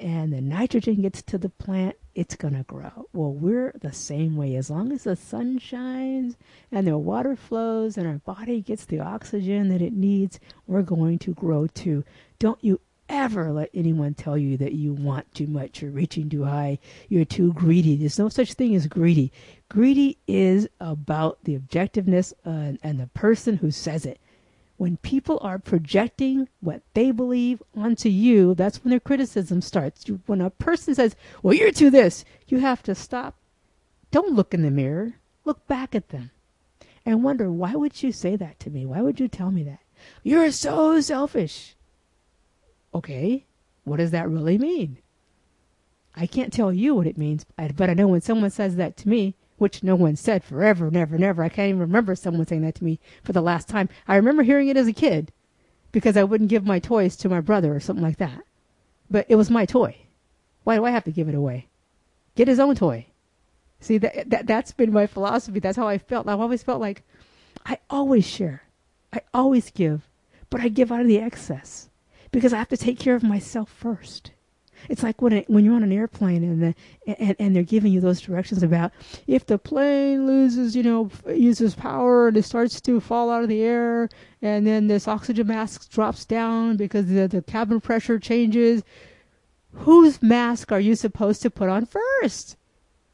and 0.00 0.32
the 0.32 0.40
nitrogen 0.40 1.02
gets 1.02 1.22
to 1.22 1.38
the 1.38 1.48
plant, 1.48 1.96
it's 2.14 2.34
going 2.34 2.54
to 2.54 2.62
grow. 2.64 3.06
Well, 3.12 3.32
we're 3.32 3.72
the 3.80 3.92
same 3.92 4.36
way. 4.36 4.56
As 4.56 4.70
long 4.70 4.92
as 4.92 5.04
the 5.04 5.16
sun 5.16 5.58
shines 5.58 6.36
and 6.72 6.86
the 6.86 6.98
water 6.98 7.36
flows 7.36 7.96
and 7.96 8.06
our 8.06 8.18
body 8.18 8.62
gets 8.62 8.84
the 8.86 9.00
oxygen 9.00 9.68
that 9.68 9.82
it 9.82 9.92
needs, 9.92 10.40
we're 10.66 10.82
going 10.82 11.18
to 11.20 11.34
grow 11.34 11.66
too. 11.66 12.04
Don't 12.38 12.62
you 12.62 12.80
ever 13.08 13.52
let 13.52 13.70
anyone 13.74 14.14
tell 14.14 14.38
you 14.38 14.56
that 14.56 14.72
you 14.72 14.92
want 14.92 15.32
too 15.34 15.46
much, 15.46 15.82
you're 15.82 15.90
reaching 15.90 16.28
too 16.28 16.44
high, 16.44 16.78
you're 17.08 17.24
too 17.24 17.52
greedy. 17.52 17.96
There's 17.96 18.18
no 18.18 18.28
such 18.28 18.54
thing 18.54 18.74
as 18.74 18.86
greedy. 18.86 19.32
Greedy 19.68 20.18
is 20.26 20.68
about 20.80 21.38
the 21.44 21.58
objectiveness 21.58 22.32
uh, 22.46 22.76
and 22.82 23.00
the 23.00 23.08
person 23.08 23.56
who 23.56 23.70
says 23.70 24.06
it 24.06 24.20
when 24.80 24.96
people 24.96 25.38
are 25.42 25.58
projecting 25.58 26.48
what 26.60 26.80
they 26.94 27.10
believe 27.10 27.62
onto 27.76 28.08
you, 28.08 28.54
that's 28.54 28.82
when 28.82 28.88
their 28.88 28.98
criticism 28.98 29.60
starts. 29.60 30.06
When 30.24 30.40
a 30.40 30.48
person 30.48 30.94
says, 30.94 31.14
Well, 31.42 31.52
you're 31.52 31.70
to 31.72 31.90
this, 31.90 32.24
you 32.48 32.60
have 32.60 32.82
to 32.84 32.94
stop. 32.94 33.34
Don't 34.10 34.34
look 34.34 34.54
in 34.54 34.62
the 34.62 34.70
mirror, 34.70 35.16
look 35.44 35.66
back 35.66 35.94
at 35.94 36.08
them 36.08 36.30
and 37.04 37.22
wonder, 37.22 37.52
Why 37.52 37.74
would 37.74 38.02
you 38.02 38.10
say 38.10 38.36
that 38.36 38.58
to 38.60 38.70
me? 38.70 38.86
Why 38.86 39.02
would 39.02 39.20
you 39.20 39.28
tell 39.28 39.50
me 39.50 39.64
that? 39.64 39.80
You're 40.22 40.50
so 40.50 40.98
selfish. 41.02 41.76
Okay, 42.94 43.44
what 43.84 43.98
does 43.98 44.12
that 44.12 44.30
really 44.30 44.56
mean? 44.56 44.96
I 46.16 46.26
can't 46.26 46.54
tell 46.54 46.72
you 46.72 46.94
what 46.94 47.06
it 47.06 47.18
means, 47.18 47.44
but 47.54 47.90
I 47.90 47.92
know 47.92 48.08
when 48.08 48.22
someone 48.22 48.48
says 48.48 48.76
that 48.76 48.96
to 48.96 49.10
me, 49.10 49.34
which 49.60 49.82
no 49.82 49.94
one 49.94 50.16
said 50.16 50.42
forever, 50.42 50.90
never, 50.90 51.18
never. 51.18 51.42
I 51.42 51.50
can't 51.50 51.68
even 51.68 51.80
remember 51.80 52.14
someone 52.14 52.46
saying 52.46 52.62
that 52.62 52.76
to 52.76 52.84
me 52.84 52.98
for 53.22 53.34
the 53.34 53.42
last 53.42 53.68
time. 53.68 53.90
I 54.08 54.16
remember 54.16 54.42
hearing 54.42 54.68
it 54.68 54.76
as 54.78 54.88
a 54.88 54.92
kid 54.92 55.32
because 55.92 56.16
I 56.16 56.24
wouldn't 56.24 56.48
give 56.48 56.64
my 56.64 56.78
toys 56.78 57.14
to 57.16 57.28
my 57.28 57.42
brother 57.42 57.74
or 57.74 57.78
something 57.78 58.02
like 58.02 58.16
that. 58.16 58.42
But 59.10 59.26
it 59.28 59.36
was 59.36 59.50
my 59.50 59.66
toy. 59.66 59.98
Why 60.64 60.76
do 60.76 60.86
I 60.86 60.90
have 60.90 61.04
to 61.04 61.12
give 61.12 61.28
it 61.28 61.34
away? 61.34 61.68
Get 62.36 62.48
his 62.48 62.58
own 62.58 62.74
toy. 62.74 63.06
See 63.80 63.98
that, 63.98 64.30
that 64.30 64.46
that's 64.46 64.72
been 64.72 64.92
my 64.92 65.06
philosophy. 65.06 65.60
That's 65.60 65.76
how 65.76 65.86
I 65.86 65.98
felt. 65.98 66.26
I've 66.26 66.40
always 66.40 66.62
felt 66.62 66.80
like 66.80 67.02
I 67.66 67.78
always 67.90 68.26
share. 68.26 68.62
I 69.12 69.20
always 69.34 69.70
give, 69.70 70.08
but 70.48 70.62
I 70.62 70.68
give 70.68 70.90
out 70.90 71.02
of 71.02 71.06
the 71.06 71.18
excess 71.18 71.90
because 72.32 72.54
I 72.54 72.58
have 72.58 72.68
to 72.68 72.78
take 72.78 72.98
care 72.98 73.14
of 73.14 73.22
myself 73.22 73.68
first. 73.68 74.30
It's 74.88 75.02
like 75.02 75.20
when 75.20 75.32
it, 75.32 75.50
when 75.50 75.64
you're 75.64 75.74
on 75.74 75.82
an 75.82 75.92
airplane 75.92 76.42
and 76.42 76.62
the 76.62 76.74
and, 77.18 77.36
and 77.38 77.56
they're 77.56 77.62
giving 77.62 77.92
you 77.92 78.00
those 78.00 78.20
directions 78.20 78.62
about 78.62 78.92
if 79.26 79.46
the 79.46 79.58
plane 79.58 80.26
loses, 80.26 80.74
you 80.74 80.82
know, 80.82 81.10
uses 81.28 81.74
power 81.74 82.28
and 82.28 82.36
it 82.36 82.44
starts 82.44 82.80
to 82.80 83.00
fall 83.00 83.30
out 83.30 83.42
of 83.42 83.48
the 83.48 83.62
air, 83.62 84.08
and 84.42 84.66
then 84.66 84.86
this 84.86 85.06
oxygen 85.06 85.46
mask 85.46 85.90
drops 85.90 86.24
down 86.24 86.76
because 86.76 87.06
the 87.06 87.28
the 87.28 87.42
cabin 87.42 87.80
pressure 87.80 88.18
changes. 88.18 88.82
Whose 89.72 90.20
mask 90.20 90.72
are 90.72 90.80
you 90.80 90.96
supposed 90.96 91.42
to 91.42 91.50
put 91.50 91.68
on 91.68 91.86
first? 91.86 92.56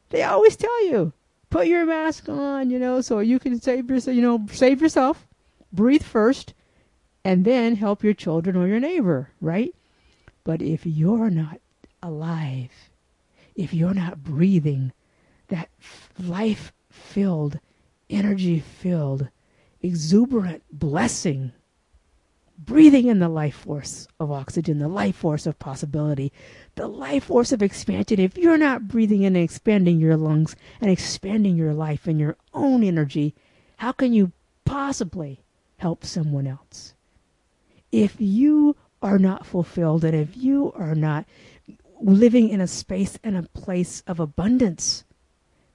They 0.09 0.23
always 0.23 0.55
tell 0.55 0.85
you, 0.85 1.13
put 1.49 1.67
your 1.67 1.85
mask 1.85 2.29
on, 2.29 2.69
you 2.71 2.79
know, 2.79 3.01
so 3.01 3.19
you 3.19 3.39
can 3.39 3.61
save 3.61 3.89
yourself, 3.89 4.15
you 4.15 4.21
know, 4.21 4.45
save 4.51 4.81
yourself, 4.81 5.27
breathe 5.71 6.03
first, 6.03 6.53
and 7.23 7.45
then 7.45 7.75
help 7.75 8.03
your 8.03 8.13
children 8.13 8.55
or 8.55 8.67
your 8.67 8.79
neighbor, 8.79 9.31
right? 9.41 9.75
But 10.47 10.61
if 10.61 10.85
you're 10.85 11.29
not 11.29 11.59
alive, 12.01 12.71
if 13.53 13.73
you're 13.73 13.93
not 13.93 14.23
breathing 14.23 14.93
that 15.49 15.67
life 16.17 16.71
filled, 16.89 17.59
energy 18.09 18.61
filled, 18.61 19.27
exuberant 19.81 20.63
blessing, 20.71 21.51
breathing 22.57 23.07
in 23.07 23.19
the 23.19 23.27
life 23.27 23.55
force 23.55 24.07
of 24.21 24.31
oxygen, 24.31 24.79
the 24.79 24.87
life 24.87 25.17
force 25.17 25.45
of 25.45 25.59
possibility, 25.59 26.31
the 26.75 26.87
life 26.87 27.25
force 27.25 27.51
of 27.51 27.61
expansion. 27.61 28.17
If 28.17 28.37
you're 28.37 28.57
not 28.57 28.87
breathing 28.87 29.23
in 29.23 29.35
and 29.35 29.43
expanding 29.43 29.99
your 29.99 30.15
lungs 30.15 30.55
and 30.79 30.89
expanding 30.89 31.57
your 31.57 31.73
life 31.73 32.07
and 32.07 32.21
your 32.21 32.37
own 32.53 32.85
energy, 32.85 33.35
how 33.75 33.91
can 33.91 34.13
you 34.13 34.31
possibly 34.63 35.41
help 35.75 36.05
someone 36.05 36.47
else? 36.47 36.93
If 37.91 38.15
you 38.17 38.77
are 39.01 39.19
not 39.19 39.45
fulfilled 39.45 40.03
and 40.03 40.15
if 40.15 40.35
you 40.35 40.71
are 40.73 40.95
not 40.95 41.25
living 42.01 42.49
in 42.49 42.61
a 42.61 42.67
space 42.67 43.17
and 43.23 43.35
a 43.37 43.43
place 43.43 44.03
of 44.07 44.19
abundance, 44.19 45.03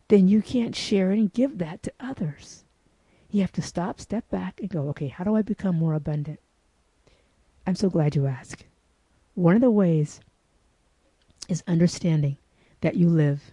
then 0.09 0.29
you 0.29 0.43
can't 0.43 0.77
share 0.77 1.11
and 1.11 1.33
give 1.33 1.59
that 1.59 1.83
to 1.83 1.93
others. 1.99 2.65
You 3.31 3.41
have 3.41 3.53
to 3.53 3.63
stop, 3.63 4.01
step 4.01 4.29
back, 4.29 4.61
and 4.61 4.69
go, 4.69 4.89
okay, 4.91 5.09
how 5.09 5.25
do 5.25 5.35
I 5.35 5.43
become 5.43 5.77
more 5.77 5.95
abundant? 5.95 6.39
I'm 7.67 7.75
so 7.75 7.89
glad 7.89 8.15
you 8.15 8.27
asked. 8.27 8.65
One 9.35 9.55
of 9.55 9.63
the 9.63 9.71
ways 9.71 10.21
is 11.49 11.65
understanding 11.67 12.37
that 12.83 12.97
you 12.97 13.09
live 13.09 13.51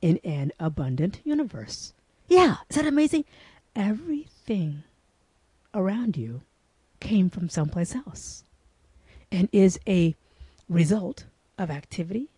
in 0.00 0.18
an 0.24 0.52
abundant 0.60 1.20
universe. 1.24 1.92
Yeah, 2.28 2.56
is 2.68 2.76
that 2.76 2.86
amazing? 2.86 3.24
Everything 3.74 4.84
around 5.74 6.16
you 6.16 6.42
came 7.00 7.28
from 7.28 7.48
someplace 7.48 7.94
else 7.94 8.44
and 9.36 9.50
is 9.52 9.78
a 9.86 10.16
result 10.66 11.26
of 11.58 11.70
activity, 11.70 12.30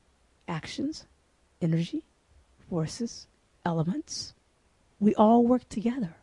actions, 0.49 1.07
energy, 1.63 2.03
forces, 2.69 3.29
elements. 3.65 4.35
We 4.99 5.15
all 5.15 5.47
work 5.47 5.69
together. 5.69 6.17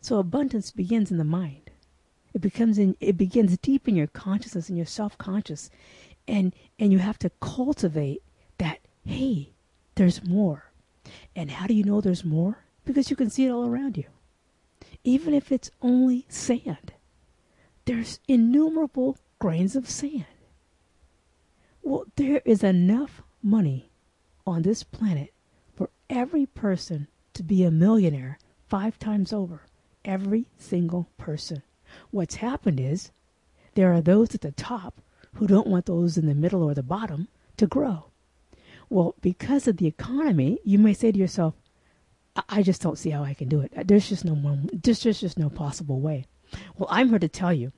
So 0.00 0.16
abundance 0.18 0.70
begins 0.70 1.10
in 1.10 1.18
the 1.18 1.24
mind. 1.24 1.70
It 2.32 2.40
becomes 2.40 2.78
in 2.78 2.96
it 3.00 3.18
begins 3.18 3.58
deep 3.58 3.86
in 3.86 3.94
your 3.94 4.06
consciousness 4.06 4.70
and 4.70 4.78
your 4.78 4.86
self-conscious. 4.86 5.68
And 6.26 6.54
and 6.78 6.90
you 6.90 6.98
have 6.98 7.18
to 7.18 7.30
cultivate 7.40 8.22
that, 8.56 8.78
hey, 9.04 9.50
there's 9.96 10.24
more. 10.24 10.72
And 11.36 11.50
how 11.50 11.66
do 11.66 11.74
you 11.74 11.84
know 11.84 12.00
there's 12.00 12.24
more? 12.24 12.64
Because 12.86 13.10
you 13.10 13.16
can 13.16 13.28
see 13.28 13.44
it 13.44 13.50
all 13.50 13.66
around 13.66 13.98
you. 13.98 14.06
Even 15.04 15.34
if 15.34 15.52
it's 15.52 15.70
only 15.82 16.24
sand. 16.30 16.94
There's 17.84 18.20
innumerable 18.26 19.18
grains 19.42 19.74
of 19.74 19.90
sand. 19.90 20.24
Well, 21.82 22.04
there 22.14 22.42
is 22.44 22.62
enough 22.62 23.22
money 23.42 23.90
on 24.46 24.62
this 24.62 24.84
planet 24.84 25.32
for 25.74 25.90
every 26.08 26.46
person 26.46 27.08
to 27.34 27.42
be 27.42 27.64
a 27.64 27.70
millionaire 27.72 28.38
five 28.68 29.00
times 29.00 29.32
over. 29.32 29.62
Every 30.04 30.46
single 30.58 31.08
person. 31.18 31.64
What's 32.12 32.36
happened 32.36 32.78
is 32.78 33.10
there 33.74 33.92
are 33.92 34.00
those 34.00 34.32
at 34.32 34.42
the 34.42 34.52
top 34.52 35.00
who 35.34 35.48
don't 35.48 35.66
want 35.66 35.86
those 35.86 36.16
in 36.16 36.26
the 36.26 36.36
middle 36.36 36.62
or 36.62 36.74
the 36.74 36.84
bottom 36.84 37.26
to 37.56 37.66
grow. 37.66 38.04
Well, 38.88 39.16
because 39.22 39.66
of 39.66 39.78
the 39.78 39.88
economy, 39.88 40.60
you 40.62 40.78
may 40.78 40.94
say 40.94 41.10
to 41.10 41.18
yourself, 41.18 41.54
I, 42.48 42.62
just 42.62 42.80
don't 42.80 42.96
see 42.96 43.10
how 43.10 43.24
I 43.24 43.34
can 43.34 43.48
do 43.48 43.60
it. 43.60 43.72
There's 43.88 44.08
just 44.08 44.24
no 44.24 44.34
one, 44.34 44.70
there's 44.72 45.00
just 45.00 45.36
no 45.36 45.50
possible 45.50 45.98
way. 45.98 46.26
Well, 46.78 46.88
I'm 46.92 47.08
here 47.08 47.18
to 47.18 47.28
tell 47.28 47.52
you 47.52 47.72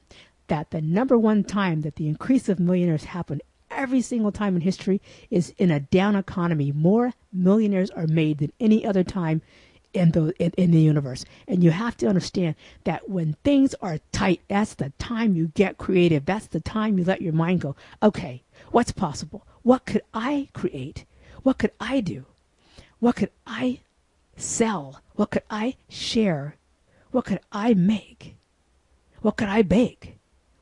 that 0.49 0.71
the 0.71 0.81
number 0.81 1.19
one 1.19 1.45
time 1.45 1.83
that 1.83 1.97
the 1.97 2.09
increase 2.09 2.49
of 2.49 2.61
millionaires 2.61 3.05
happened 3.05 3.43
every 3.71 4.01
single 4.01 4.33
time 4.33 4.55
in 4.55 4.63
history 4.63 5.01
is 5.31 5.53
in 5.59 5.71
a 5.71 5.81
down 5.81 6.17
economy. 6.17 6.73
More 6.73 7.13
millionaires 7.33 7.91
are 7.91 8.07
made 8.07 8.39
than 8.39 8.53
any 8.61 8.87
other 8.87 9.05
time 9.05 9.43
in 9.93 10.11
the 10.11 10.35
in, 10.39 10.53
in, 10.57 10.71
the 10.73 10.81
universe. 10.81 11.25
And 11.47 11.63
you 11.63 11.71
have 11.71 11.97
to 11.99 12.07
understand 12.07 12.57
that 12.85 13.09
when 13.09 13.37
things 13.45 13.75
are 13.81 13.99
tight, 14.13 14.41
that's 14.49 14.75
the 14.75 14.91
time 14.99 15.37
you 15.37 15.49
get 15.55 15.79
creative. 15.79 16.27
That's 16.27 16.49
the 16.49 16.61
time 16.61 16.99
you 16.99 17.05
let 17.05 17.23
your 17.23 17.33
mind 17.33 17.61
go. 17.61 17.77
Okay, 18.03 18.43
what's 18.71 18.93
possible? 18.93 19.47
What 19.63 19.87
could 19.87 20.03
I 20.13 20.49
create? 20.53 21.05
What 21.43 21.59
could 21.59 21.73
I 21.81 22.01
do? 22.01 22.27
What 22.99 23.17
could 23.17 23.31
I 23.47 23.81
sell? 24.37 25.01
What 25.15 25.31
could 25.31 25.45
I 25.49 25.77
share? 25.89 26.57
What 27.13 27.27
could 27.27 27.41
I 27.53 27.75
make? 27.75 28.35
What 29.21 29.37
could 29.37 29.49
I 29.49 29.63
bake? 29.63 30.14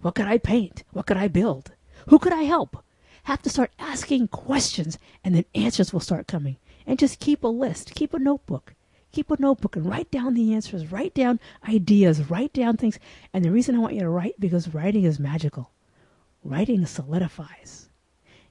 What 0.02 0.14
could 0.14 0.26
I 0.26 0.38
paint? 0.38 0.84
What 0.92 1.06
could 1.06 1.16
I 1.16 1.28
build? 1.28 1.72
Who 2.08 2.18
could 2.18 2.32
I 2.32 2.42
help? 2.42 2.84
Have 3.24 3.42
to 3.42 3.50
start 3.50 3.72
asking 3.78 4.28
questions 4.28 4.98
and 5.24 5.34
then 5.34 5.44
answers 5.54 5.92
will 5.92 6.00
start 6.00 6.26
coming. 6.26 6.56
And 6.86 6.98
just 6.98 7.20
keep 7.20 7.42
a 7.42 7.48
list, 7.48 7.94
keep 7.94 8.12
a 8.12 8.18
notebook 8.18 8.74
keep 9.12 9.30
a 9.30 9.36
notebook 9.38 9.76
and 9.76 9.86
write 9.86 10.10
down 10.10 10.34
the 10.34 10.54
answers, 10.54 10.90
write 10.90 11.14
down 11.14 11.38
ideas, 11.68 12.30
write 12.30 12.52
down 12.52 12.76
things. 12.76 12.98
And 13.32 13.44
the 13.44 13.52
reason 13.52 13.76
I 13.76 13.78
want 13.78 13.94
you 13.94 14.00
to 14.00 14.08
write 14.08 14.40
because 14.40 14.74
writing 14.74 15.04
is 15.04 15.20
magical. 15.20 15.70
Writing 16.42 16.84
solidifies. 16.86 17.90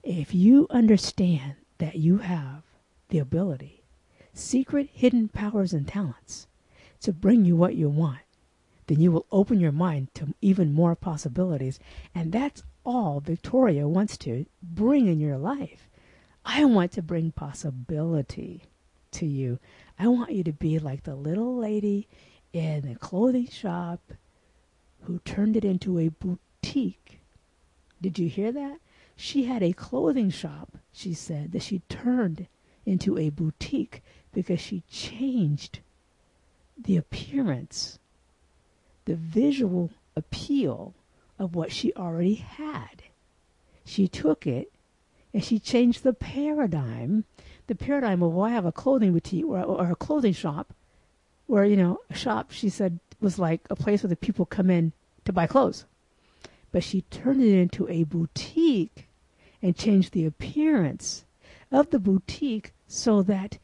If 0.04 0.34
you 0.34 0.68
understand 0.70 1.56
that 1.80 1.96
you 1.96 2.20
have 2.20 2.64
the 3.10 3.20
ability, 3.20 3.84
secret 4.34 4.90
hidden 4.94 5.28
powers 5.28 5.74
and 5.74 5.88
talents 5.88 6.48
to 7.02 7.12
bring 7.12 7.44
you 7.44 7.56
what 7.56 7.76
you 7.76 7.90
want, 7.90 8.20
then 8.92 9.00
you 9.00 9.10
will 9.10 9.26
open 9.32 9.62
your 9.62 9.72
mind 9.72 10.14
to 10.14 10.36
even 10.42 10.74
more 10.74 10.98
possibilities. 10.98 11.80
And 12.14 12.34
that's 12.34 12.62
all 12.84 13.22
Victoria 13.22 13.88
wants 13.88 14.18
to 14.18 14.46
bring 14.62 15.08
in 15.08 15.18
your 15.18 15.38
life. 15.38 15.90
I 16.44 16.66
want 16.66 16.92
to 16.94 17.02
bring 17.02 17.32
possibility 17.32 18.66
to 19.12 19.26
you. 19.26 19.60
I 19.98 20.10
want 20.10 20.34
you 20.34 20.44
to 20.44 20.52
be 20.52 20.78
like 20.78 21.04
the 21.04 21.16
little 21.16 21.56
lady 21.56 22.10
in 22.52 22.82
the 22.82 22.96
clothing 22.96 23.48
shop 23.48 24.12
who 25.04 25.20
turned 25.20 25.56
it 25.56 25.64
into 25.64 25.98
a 25.98 26.10
boutique. 26.10 27.22
Did 28.02 28.20
you 28.20 28.28
hear 28.28 28.52
that? 28.52 28.80
She 29.16 29.46
had 29.46 29.64
a 29.64 29.72
clothing 29.72 30.32
shop, 30.32 30.78
she 30.92 31.14
said, 31.14 31.54
that 31.54 31.64
she 31.64 31.80
turned 31.88 32.48
into 32.86 33.18
a 33.18 33.30
boutique 33.30 34.04
because 34.34 34.60
she 34.60 34.84
changed 34.90 35.80
the 36.78 36.98
appearance, 36.98 38.00
the 39.06 39.16
visual 39.16 39.90
appeal 40.16 40.94
of 41.40 41.56
what 41.56 41.72
she 41.72 41.94
already 41.94 42.36
had. 42.36 43.04
She 43.86 44.08
took 44.08 44.46
it 44.46 44.72
and 45.34 45.44
she 45.44 45.60
changed 45.60 46.04
the 46.04 46.14
paradigm 46.14 47.26
the 47.72 47.76
paradigm 47.76 48.22
of, 48.22 48.34
well, 48.34 48.48
I 48.48 48.50
have 48.50 48.66
a 48.66 48.72
clothing 48.74 49.14
boutique 49.14 49.46
or, 49.46 49.64
or 49.64 49.92
a 49.92 49.96
clothing 49.96 50.34
shop, 50.34 50.74
where, 51.48 51.64
you 51.64 51.78
know, 51.78 52.00
a 52.10 52.14
shop, 52.14 52.52
she 52.52 52.68
said, 52.68 53.00
was 53.22 53.40
like 53.40 53.62
a 53.70 53.78
place 53.78 54.04
where 54.04 54.10
the 54.10 54.16
people 54.18 54.46
come 54.46 54.70
in 54.70 54.92
to 55.24 55.32
buy 55.32 55.48
clothes. 55.48 55.86
But 56.74 56.84
she 56.84 57.04
turned 57.04 57.42
it 57.42 57.58
into 57.58 57.88
a 57.88 58.04
boutique 58.04 59.08
and 59.62 59.74
changed 59.74 60.12
the 60.12 60.26
appearance 60.26 61.24
of 61.72 61.92
the 61.92 62.00
boutique 62.00 62.74
so 62.90 63.22
that 63.24 63.58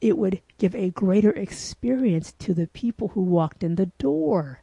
it 0.00 0.16
would 0.16 0.40
give 0.58 0.76
a 0.76 0.90
greater 0.90 1.32
experience 1.32 2.32
to 2.38 2.54
the 2.54 2.68
people 2.68 3.08
who 3.08 3.22
walked 3.22 3.64
in 3.64 3.74
the 3.74 3.86
door. 3.98 4.62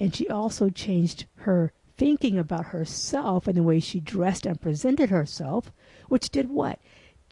And 0.00 0.14
she 0.14 0.28
also 0.28 0.70
changed 0.70 1.26
her 1.36 1.72
thinking 1.96 2.38
about 2.38 2.66
herself 2.66 3.46
and 3.46 3.56
the 3.56 3.62
way 3.62 3.78
she 3.78 4.00
dressed 4.00 4.46
and 4.46 4.60
presented 4.60 5.10
herself, 5.10 5.70
which 6.08 6.30
did 6.30 6.48
what? 6.48 6.80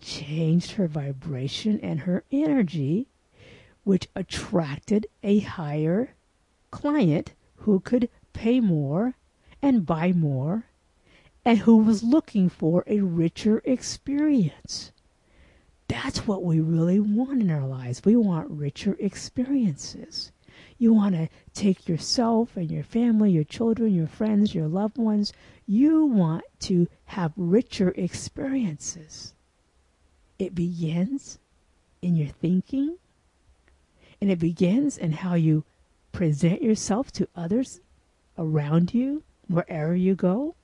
changed 0.00 0.72
her 0.72 0.86
vibration 0.86 1.80
and 1.80 2.00
her 2.00 2.24
energy, 2.30 3.08
which 3.84 4.08
attracted 4.14 5.06
a 5.22 5.40
higher 5.40 6.14
client 6.70 7.32
who 7.56 7.80
could 7.80 8.08
pay 8.32 8.60
more 8.60 9.14
and 9.60 9.86
buy 9.86 10.12
more 10.12 10.66
and 11.44 11.60
who 11.60 11.78
was 11.78 12.02
looking 12.02 12.48
for 12.48 12.84
a 12.86 13.00
richer 13.00 13.62
experience. 13.64 14.92
That's 15.88 16.26
what 16.26 16.44
we 16.44 16.60
really 16.60 17.00
want 17.00 17.40
in 17.40 17.50
our 17.50 17.66
lives. 17.66 18.04
We 18.04 18.14
want 18.14 18.50
richer 18.50 18.96
experiences. 19.00 20.30
You 20.78 20.94
want 20.94 21.16
to 21.16 21.28
take 21.54 21.88
yourself 21.88 22.56
and 22.56 22.70
your 22.70 22.84
family, 22.84 23.32
your 23.32 23.44
children, 23.44 23.92
your 23.92 24.06
friends, 24.06 24.54
your 24.54 24.68
loved 24.68 24.96
ones. 24.96 25.32
You 25.66 26.06
want 26.06 26.44
to 26.60 26.86
have 27.06 27.32
richer 27.36 27.90
experiences. 27.96 29.34
It 30.38 30.54
begins 30.54 31.40
in 32.00 32.14
your 32.14 32.28
thinking, 32.28 32.96
and 34.20 34.30
it 34.30 34.38
begins 34.38 34.96
in 34.96 35.12
how 35.12 35.34
you 35.34 35.64
present 36.12 36.62
yourself 36.62 37.10
to 37.12 37.28
others 37.34 37.80
around 38.38 38.94
you, 38.94 39.24
wherever 39.48 39.96
you 39.96 40.14
go. 40.14 40.54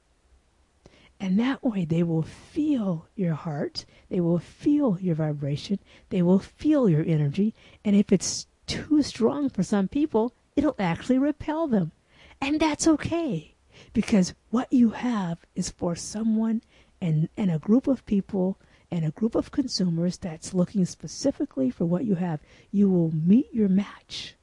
And 1.19 1.39
that 1.41 1.65
way 1.65 1.85
they 1.85 2.03
will 2.05 2.23
feel 2.23 3.07
your 3.17 3.35
heart, 3.35 3.85
they 4.11 4.21
will 4.21 4.39
feel 4.39 4.99
your 5.01 5.15
vibration, 5.17 5.81
they 6.11 6.23
will 6.23 6.39
feel 6.39 6.89
your 6.89 7.05
energy. 7.05 7.53
And 7.85 7.97
if 7.97 8.13
it's 8.13 8.47
too 8.67 9.03
strong 9.03 9.49
for 9.49 9.63
some 9.63 9.89
people, 9.89 10.35
it'll 10.57 10.77
actually 10.79 11.19
repel 11.19 11.67
them. 11.67 11.93
And 12.41 12.61
that's 12.61 12.87
okay 12.87 13.55
because 13.93 14.35
what 14.51 14.73
you 14.73 14.91
have 14.91 15.39
is 15.55 15.71
for 15.71 15.97
someone 15.97 16.63
and, 17.01 17.29
and 17.37 17.51
a 17.51 17.59
group 17.59 17.87
of 17.87 18.07
people 18.07 18.59
and 18.91 19.05
a 19.05 19.11
group 19.11 19.35
of 19.35 19.51
consumers 19.51 20.19
that's 20.19 20.55
looking 20.55 20.85
specifically 20.85 21.71
for 21.71 21.85
what 21.85 22.05
you 22.05 22.15
have, 22.15 22.41
you 22.71 22.89
will 22.89 23.13
meet 23.13 23.53
your 23.53 23.69
match 23.69 24.37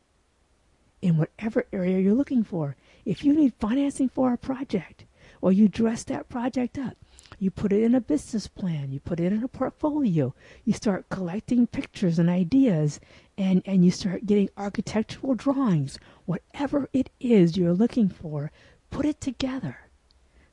in 1.01 1.17
whatever 1.17 1.65
area 1.71 1.99
you're 1.99 2.13
looking 2.13 2.43
for. 2.43 2.75
If 3.05 3.23
you 3.23 3.33
need 3.33 3.53
financing 3.59 4.09
for 4.09 4.33
a 4.33 4.37
project, 4.37 5.05
or 5.41 5.51
you 5.51 5.67
dress 5.67 6.03
that 6.03 6.29
project 6.29 6.77
up, 6.77 6.97
you 7.39 7.49
put 7.49 7.73
it 7.73 7.81
in 7.81 7.95
a 7.95 8.01
business 8.01 8.47
plan, 8.47 8.91
you 8.91 8.99
put 8.99 9.19
it 9.19 9.33
in 9.33 9.43
a 9.43 9.47
portfolio, 9.47 10.35
you 10.63 10.73
start 10.73 11.09
collecting 11.09 11.65
pictures 11.65 12.19
and 12.19 12.29
ideas, 12.29 12.99
and, 13.41 13.61
and 13.65 13.83
you 13.83 13.91
start 13.91 14.25
getting 14.25 14.49
architectural 14.57 15.35
drawings. 15.35 15.97
Whatever 16.25 16.89
it 16.93 17.09
is 17.19 17.57
you're 17.57 17.73
looking 17.73 18.09
for, 18.09 18.51
put 18.89 19.05
it 19.05 19.19
together. 19.19 19.77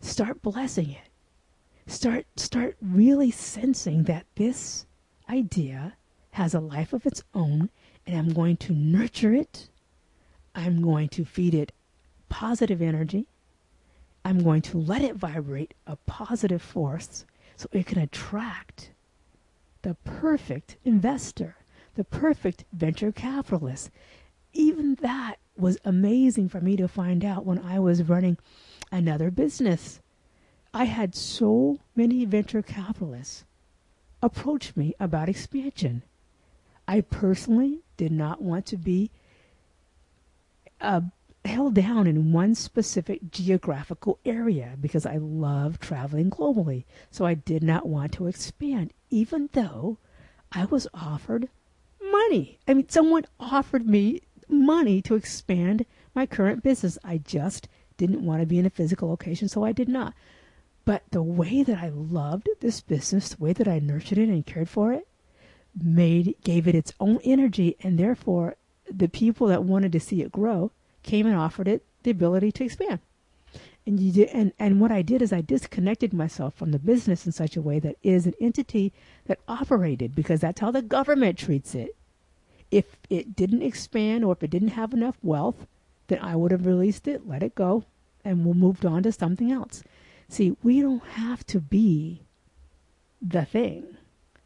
Start 0.00 0.42
blessing 0.42 0.90
it 0.90 1.08
start 1.88 2.26
start 2.36 2.76
really 2.82 3.30
sensing 3.30 4.04
that 4.04 4.26
this 4.36 4.86
idea 5.28 5.94
has 6.32 6.54
a 6.54 6.60
life 6.60 6.92
of 6.92 7.06
its 7.06 7.22
own 7.34 7.70
and 8.06 8.16
I'm 8.16 8.32
going 8.32 8.56
to 8.58 8.72
nurture 8.72 9.34
it. 9.34 9.68
I'm 10.54 10.82
going 10.82 11.08
to 11.10 11.24
feed 11.24 11.54
it 11.54 11.72
positive 12.28 12.82
energy. 12.82 13.26
I'm 14.24 14.42
going 14.42 14.62
to 14.62 14.78
let 14.78 15.02
it 15.02 15.16
vibrate 15.16 15.74
a 15.86 15.96
positive 15.96 16.62
force 16.62 17.24
so 17.56 17.68
it 17.72 17.86
can 17.86 17.98
attract 17.98 18.90
the 19.82 19.94
perfect 20.04 20.76
investor, 20.84 21.56
the 21.98 22.04
perfect 22.04 22.64
venture 22.72 23.12
capitalist. 23.12 23.90
Even 24.54 24.94
that 25.02 25.36
was 25.56 25.76
amazing 25.84 26.48
for 26.48 26.60
me 26.60 26.76
to 26.76 26.88
find 26.88 27.24
out 27.24 27.44
when 27.44 27.58
I 27.58 27.78
was 27.78 28.02
running 28.02 28.38
another 28.90 29.30
business 29.30 30.00
I 30.72 30.84
had 30.84 31.14
so 31.14 31.78
many 31.96 32.24
venture 32.24 32.62
capitalists 32.62 33.44
approach 34.22 34.76
me 34.76 34.94
about 35.00 35.28
expansion. 35.28 36.02
I 36.86 37.00
personally 37.00 37.80
did 37.96 38.12
not 38.12 38.42
want 38.42 38.66
to 38.66 38.76
be 38.76 39.10
uh, 40.80 41.00
held 41.44 41.74
down 41.74 42.06
in 42.06 42.32
one 42.32 42.54
specific 42.54 43.30
geographical 43.30 44.18
area 44.24 44.76
because 44.80 45.06
I 45.06 45.16
love 45.16 45.80
traveling 45.80 46.30
globally. 46.30 46.84
So 47.10 47.24
I 47.24 47.34
did 47.34 47.62
not 47.62 47.86
want 47.86 48.12
to 48.12 48.26
expand, 48.26 48.92
even 49.10 49.48
though 49.52 49.98
I 50.52 50.66
was 50.66 50.86
offered 50.92 51.48
money. 52.10 52.58
I 52.66 52.74
mean, 52.74 52.88
someone 52.88 53.24
offered 53.38 53.86
me 53.86 54.22
money 54.48 55.02
to 55.02 55.14
expand 55.14 55.86
my 56.14 56.26
current 56.26 56.62
business. 56.62 56.98
I 57.04 57.18
just 57.18 57.68
didn't 57.96 58.24
want 58.24 58.40
to 58.40 58.46
be 58.46 58.58
in 58.58 58.66
a 58.66 58.70
physical 58.70 59.08
location, 59.08 59.48
so 59.48 59.64
I 59.64 59.72
did 59.72 59.88
not. 59.88 60.14
But 60.84 61.02
the 61.10 61.22
way 61.22 61.62
that 61.62 61.78
I 61.78 61.90
loved 61.90 62.48
this 62.60 62.80
business, 62.80 63.30
the 63.30 63.42
way 63.42 63.52
that 63.52 63.68
I 63.68 63.78
nurtured 63.78 64.18
it 64.18 64.28
and 64.28 64.46
cared 64.46 64.68
for 64.68 64.92
it, 64.92 65.06
made 65.82 66.34
gave 66.42 66.66
it 66.66 66.74
its 66.74 66.94
own 66.98 67.20
energy, 67.24 67.76
and 67.82 67.98
therefore 67.98 68.56
the 68.90 69.08
people 69.08 69.48
that 69.48 69.64
wanted 69.64 69.92
to 69.92 70.00
see 70.00 70.22
it 70.22 70.32
grow 70.32 70.72
came 71.02 71.26
and 71.26 71.36
offered 71.36 71.68
it 71.68 71.84
the 72.02 72.10
ability 72.10 72.52
to 72.52 72.64
expand. 72.64 73.00
And 73.86 74.00
you 74.00 74.12
did, 74.12 74.28
and, 74.30 74.52
and 74.58 74.80
what 74.80 74.92
I 74.92 75.02
did 75.02 75.22
is 75.22 75.32
I 75.32 75.40
disconnected 75.40 76.12
myself 76.12 76.54
from 76.54 76.72
the 76.72 76.78
business 76.78 77.26
in 77.26 77.32
such 77.32 77.56
a 77.56 77.62
way 77.62 77.78
that 77.80 77.96
is 78.02 78.26
an 78.26 78.34
entity 78.40 78.92
that 79.26 79.40
operated 79.48 80.14
because 80.14 80.40
that's 80.40 80.60
how 80.60 80.70
the 80.70 80.82
government 80.82 81.38
treats 81.38 81.74
it. 81.74 81.96
If 82.70 82.96
it 83.08 83.34
didn't 83.34 83.62
expand 83.62 84.24
or 84.24 84.32
if 84.32 84.42
it 84.42 84.50
didn't 84.50 84.68
have 84.68 84.92
enough 84.92 85.16
wealth, 85.22 85.66
then 86.08 86.18
I 86.20 86.36
would 86.36 86.52
have 86.52 86.66
released 86.66 87.08
it, 87.08 87.26
let 87.26 87.42
it 87.42 87.54
go, 87.54 87.84
and 88.24 88.44
we'll 88.44 88.54
moved 88.54 88.84
on 88.84 89.02
to 89.04 89.12
something 89.12 89.50
else. 89.52 89.82
See, 90.28 90.56
we 90.62 90.80
don't 90.80 91.04
have 91.04 91.46
to 91.46 91.60
be 91.60 92.22
the 93.22 93.44
thing 93.44 93.96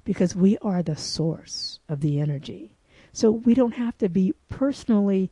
because 0.04 0.35
we 0.35 0.58
are 0.58 0.82
the 0.82 0.96
source 0.96 1.80
of 1.88 2.00
the 2.00 2.20
energy. 2.20 2.72
So 3.12 3.30
we 3.30 3.54
don't 3.54 3.74
have 3.74 3.98
to 3.98 4.08
be 4.08 4.35
personally 4.48 5.30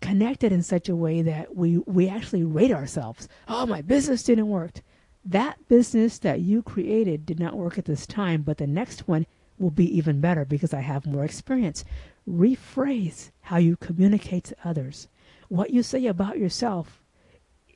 connected 0.00 0.52
in 0.52 0.62
such 0.62 0.88
a 0.88 0.96
way 0.96 1.22
that 1.22 1.56
we, 1.56 1.78
we 1.78 2.08
actually 2.08 2.44
rate 2.44 2.70
ourselves. 2.70 3.28
Oh, 3.48 3.64
my 3.66 3.80
business 3.80 4.22
didn't 4.22 4.48
work. 4.48 4.80
That 5.24 5.66
business 5.68 6.18
that 6.18 6.40
you 6.40 6.62
created 6.62 7.24
did 7.24 7.40
not 7.40 7.56
work 7.56 7.78
at 7.78 7.86
this 7.86 8.06
time, 8.06 8.42
but 8.42 8.58
the 8.58 8.66
next 8.66 9.08
one 9.08 9.26
will 9.58 9.70
be 9.70 9.96
even 9.96 10.20
better 10.20 10.44
because 10.44 10.74
I 10.74 10.80
have 10.80 11.06
more 11.06 11.24
experience. 11.24 11.84
Rephrase 12.28 13.30
how 13.42 13.58
you 13.58 13.76
communicate 13.76 14.44
to 14.44 14.56
others. 14.64 15.08
What 15.48 15.70
you 15.70 15.82
say 15.82 16.06
about 16.06 16.38
yourself 16.38 17.02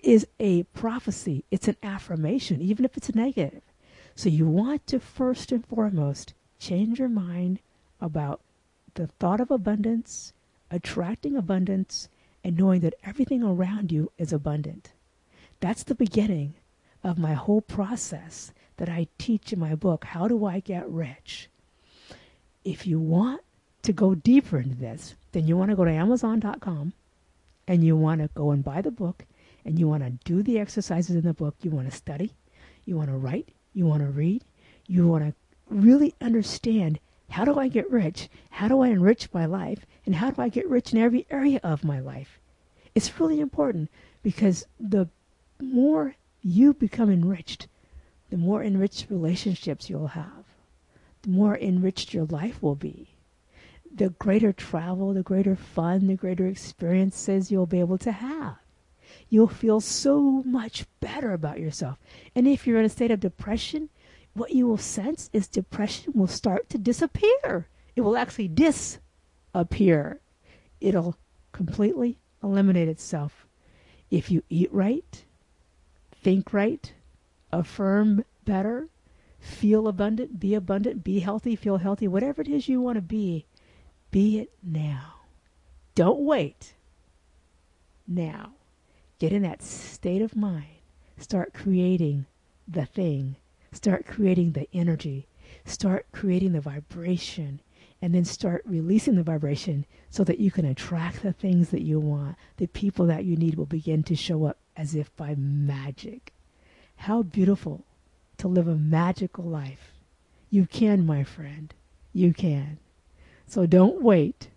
is 0.03 0.27
a 0.39 0.63
prophecy, 0.65 1.45
it's 1.51 1.69
an 1.69 1.77
affirmation, 1.83 2.61
even 2.61 2.85
if 2.85 2.97
it's 2.97 3.15
negative. 3.15 3.63
So 4.15 4.29
you 4.29 4.47
want 4.47 4.87
to 4.89 5.01
first 5.01 5.53
and 5.53 5.65
foremost 5.67 6.35
change 6.59 6.99
your 6.99 7.09
mind 7.09 7.61
about 8.01 8.41
the 8.95 9.07
thought 9.07 9.41
of 9.41 9.51
abundance, 9.51 10.33
attracting 10.71 11.37
abundance, 11.37 12.09
and 12.43 12.57
knowing 12.57 12.81
that 12.81 12.95
everything 13.05 13.43
around 13.43 13.93
you 13.93 14.11
is 14.19 14.33
abundant. 14.33 14.93
That's 15.61 15.83
the 15.85 15.95
beginning 15.95 16.55
of 17.05 17.19
my 17.19 17.35
whole 17.35 17.61
process 17.61 18.53
that 18.77 18.89
I 18.89 19.09
teach 19.19 19.53
in 19.53 19.59
my 19.59 19.75
book, 19.75 20.05
How 20.05 20.29
Do 20.29 20.45
I 20.45 20.61
Get 20.61 20.89
Rich? 20.89 21.49
If 22.65 22.87
you 22.87 22.99
want 22.99 23.41
to 23.83 23.93
go 23.93 24.15
deeper 24.15 24.59
into 24.59 24.75
this, 24.75 25.15
then 25.33 25.47
you 25.47 25.57
want 25.57 25.71
to 25.71 25.77
go 25.77 25.85
to 25.85 25.91
Amazon.com 25.91 26.93
and 27.67 27.85
you 27.85 27.97
want 27.97 28.21
to 28.21 28.29
go 28.35 28.51
and 28.51 28.65
buy 28.65 28.83
the 28.83 28.91
book 28.91 29.25
and 29.65 29.79
you 29.79 29.89
want 29.89 30.03
to 30.03 30.11
do 30.25 30.43
the 30.43 30.59
exercises 30.59 31.15
in 31.15 31.23
the 31.23 31.35
book. 31.35 31.55
You 31.63 31.71
want 31.71 31.91
to 31.91 31.97
study, 31.97 32.33
you 32.85 32.97
want 32.97 33.11
to 33.11 33.17
write, 33.17 33.49
you 33.75 33.87
want 33.87 34.03
to 34.03 34.09
read, 34.09 34.43
you 34.87 35.07
want 35.07 35.25
to 35.25 35.35
really 35.69 36.15
understand 36.21 36.99
how 37.31 37.45
do 37.45 37.59
I 37.59 37.69
get 37.69 37.91
rich? 37.91 38.29
How 38.51 38.69
do 38.69 38.81
I 38.81 38.89
enrich 38.89 39.29
my 39.33 39.45
life? 39.45 39.85
And 40.07 40.15
how 40.15 40.31
do 40.31 40.41
I 40.41 40.49
get 40.49 40.69
rich 40.69 40.93
in 40.93 40.99
every 40.99 41.27
area 41.31 41.61
of 41.63 41.85
my 41.85 42.01
life? 42.01 42.41
It's 42.95 43.21
really 43.21 43.41
important 43.41 43.91
because 44.23 44.65
the 44.81 45.09
more 45.61 46.15
you 46.43 46.73
become 46.73 47.11
enriched, 47.11 47.69
the 48.31 48.39
more 48.39 48.63
enriched 48.63 49.11
relationships 49.11 49.91
you'll 49.91 50.09
have, 50.09 50.45
more 51.29 51.57
enriched 51.57 52.15
your 52.15 52.25
life 52.25 52.63
will 52.63 52.75
be. 52.75 53.15
The 53.95 54.11
greater 54.11 54.53
travel, 54.53 55.13
the 55.13 55.23
greater 55.23 55.57
fun, 55.57 56.07
the 56.07 56.15
greater 56.15 56.47
experiences 56.47 57.51
you'll 57.51 57.67
be 57.67 57.81
able 57.81 57.99
to 57.99 58.13
have. 58.13 58.57
You'll 59.29 59.49
feel 59.49 59.81
so 59.81 60.43
much 60.45 60.87
better 61.01 61.33
about 61.33 61.61
yourself. 61.61 61.99
And 62.35 62.47
if 62.47 62.67
you're 62.67 62.79
in 62.79 62.85
a 62.85 62.91
state 62.91 63.11
of 63.11 63.21
depression, 63.21 63.91
what 64.35 64.53
you 64.53 64.67
will 64.67 64.79
sense 64.79 65.29
is 65.33 65.49
depression 65.49 66.13
will 66.15 66.27
start 66.27 66.69
to 66.71 66.79
disappear. 66.79 67.69
It 67.97 68.03
will 68.03 68.17
actually 68.17 68.49
disappear. 68.49 70.21
It'll 70.81 71.17
completely 71.53 72.19
eliminate 72.43 72.89
itself. 72.89 73.47
If 74.11 74.31
you 74.31 74.43
eat 74.49 74.73
right, 74.73 75.25
think 76.23 76.53
right, 76.53 76.93
affirm 77.53 78.25
better, 78.45 78.89
feel 79.39 79.89
abundant, 79.89 80.41
be 80.41 80.55
abundant, 80.55 81.05
be 81.05 81.21
healthy, 81.21 81.57
feel 81.57 81.79
healthy, 81.79 82.09
whatever 82.09 82.43
it 82.43 82.49
is 82.49 82.69
you 82.69 82.81
want 82.81 82.97
to 82.97 83.03
be, 83.03 83.47
be 84.11 84.39
it 84.39 84.53
now. 84.63 85.15
Don't 85.95 86.21
wait. 86.21 86.75
Now. 88.07 88.53
Get 89.19 89.33
in 89.33 89.43
that 89.43 89.63
state 89.63 90.23
of 90.23 90.37
mind. 90.37 90.67
Start 91.19 91.53
creating 91.53 92.27
the 92.69 92.87
thing 92.87 93.37
Start 93.73 94.07
creating 94.07 94.53
the 94.53 94.67
energy. 94.73 95.27
Start 95.65 96.07
creating 96.13 96.53
the 96.53 96.61
vibration. 96.61 97.61
And 98.01 98.15
then 98.15 98.25
start 98.25 98.63
releasing 98.65 99.17
the 99.17 99.23
vibration 99.23 99.85
so 100.09 100.25
that 100.25 100.39
you 100.39 100.51
can 100.51 100.65
attract 100.65 101.23
the 101.23 101.33
things 101.33 101.71
that 101.71 101.83
you 101.83 101.99
want. 101.99 102.37
The 102.57 102.69
people 102.69 103.07
that 103.07 103.25
you 103.25 103.37
need 103.37 103.57
will 103.57 103.67
begin 103.67 104.03
to 104.05 104.15
show 104.15 104.45
up 104.45 104.59
as 104.77 104.95
if 104.95 105.15
by 105.17 105.35
magic. 105.35 106.33
How 106.97 107.23
beautiful 107.23 107.85
to 108.39 108.49
live 108.49 108.69
a 108.69 108.75
magical 108.75 109.45
life. 109.45 109.93
You 110.51 110.67
can, 110.67 111.05
my 111.05 111.25
friend. 111.25 111.73
You 112.13 112.33
can. 112.33 112.79
So 113.47 113.67
don't 113.67 114.03
wait. 114.03 114.49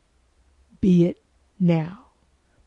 Be 0.80 1.06
it 1.06 1.22
now. 1.60 2.06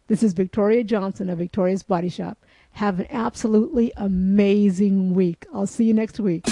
This 0.07 0.23
is 0.23 0.35
Victoria 0.35 0.85
Johnson 0.85 1.31
of 1.31 1.39
Victoria's 1.39 1.83
Body 1.83 2.11
Shop. 2.11 2.39
Have 2.73 3.01
an 3.01 3.07
absolutely 3.11 3.93
amazing 3.97 5.15
week. 5.15 5.47
I'll 5.55 5.67
see 5.67 5.85
you 5.85 5.95
next 5.95 6.21
week. 6.21 6.45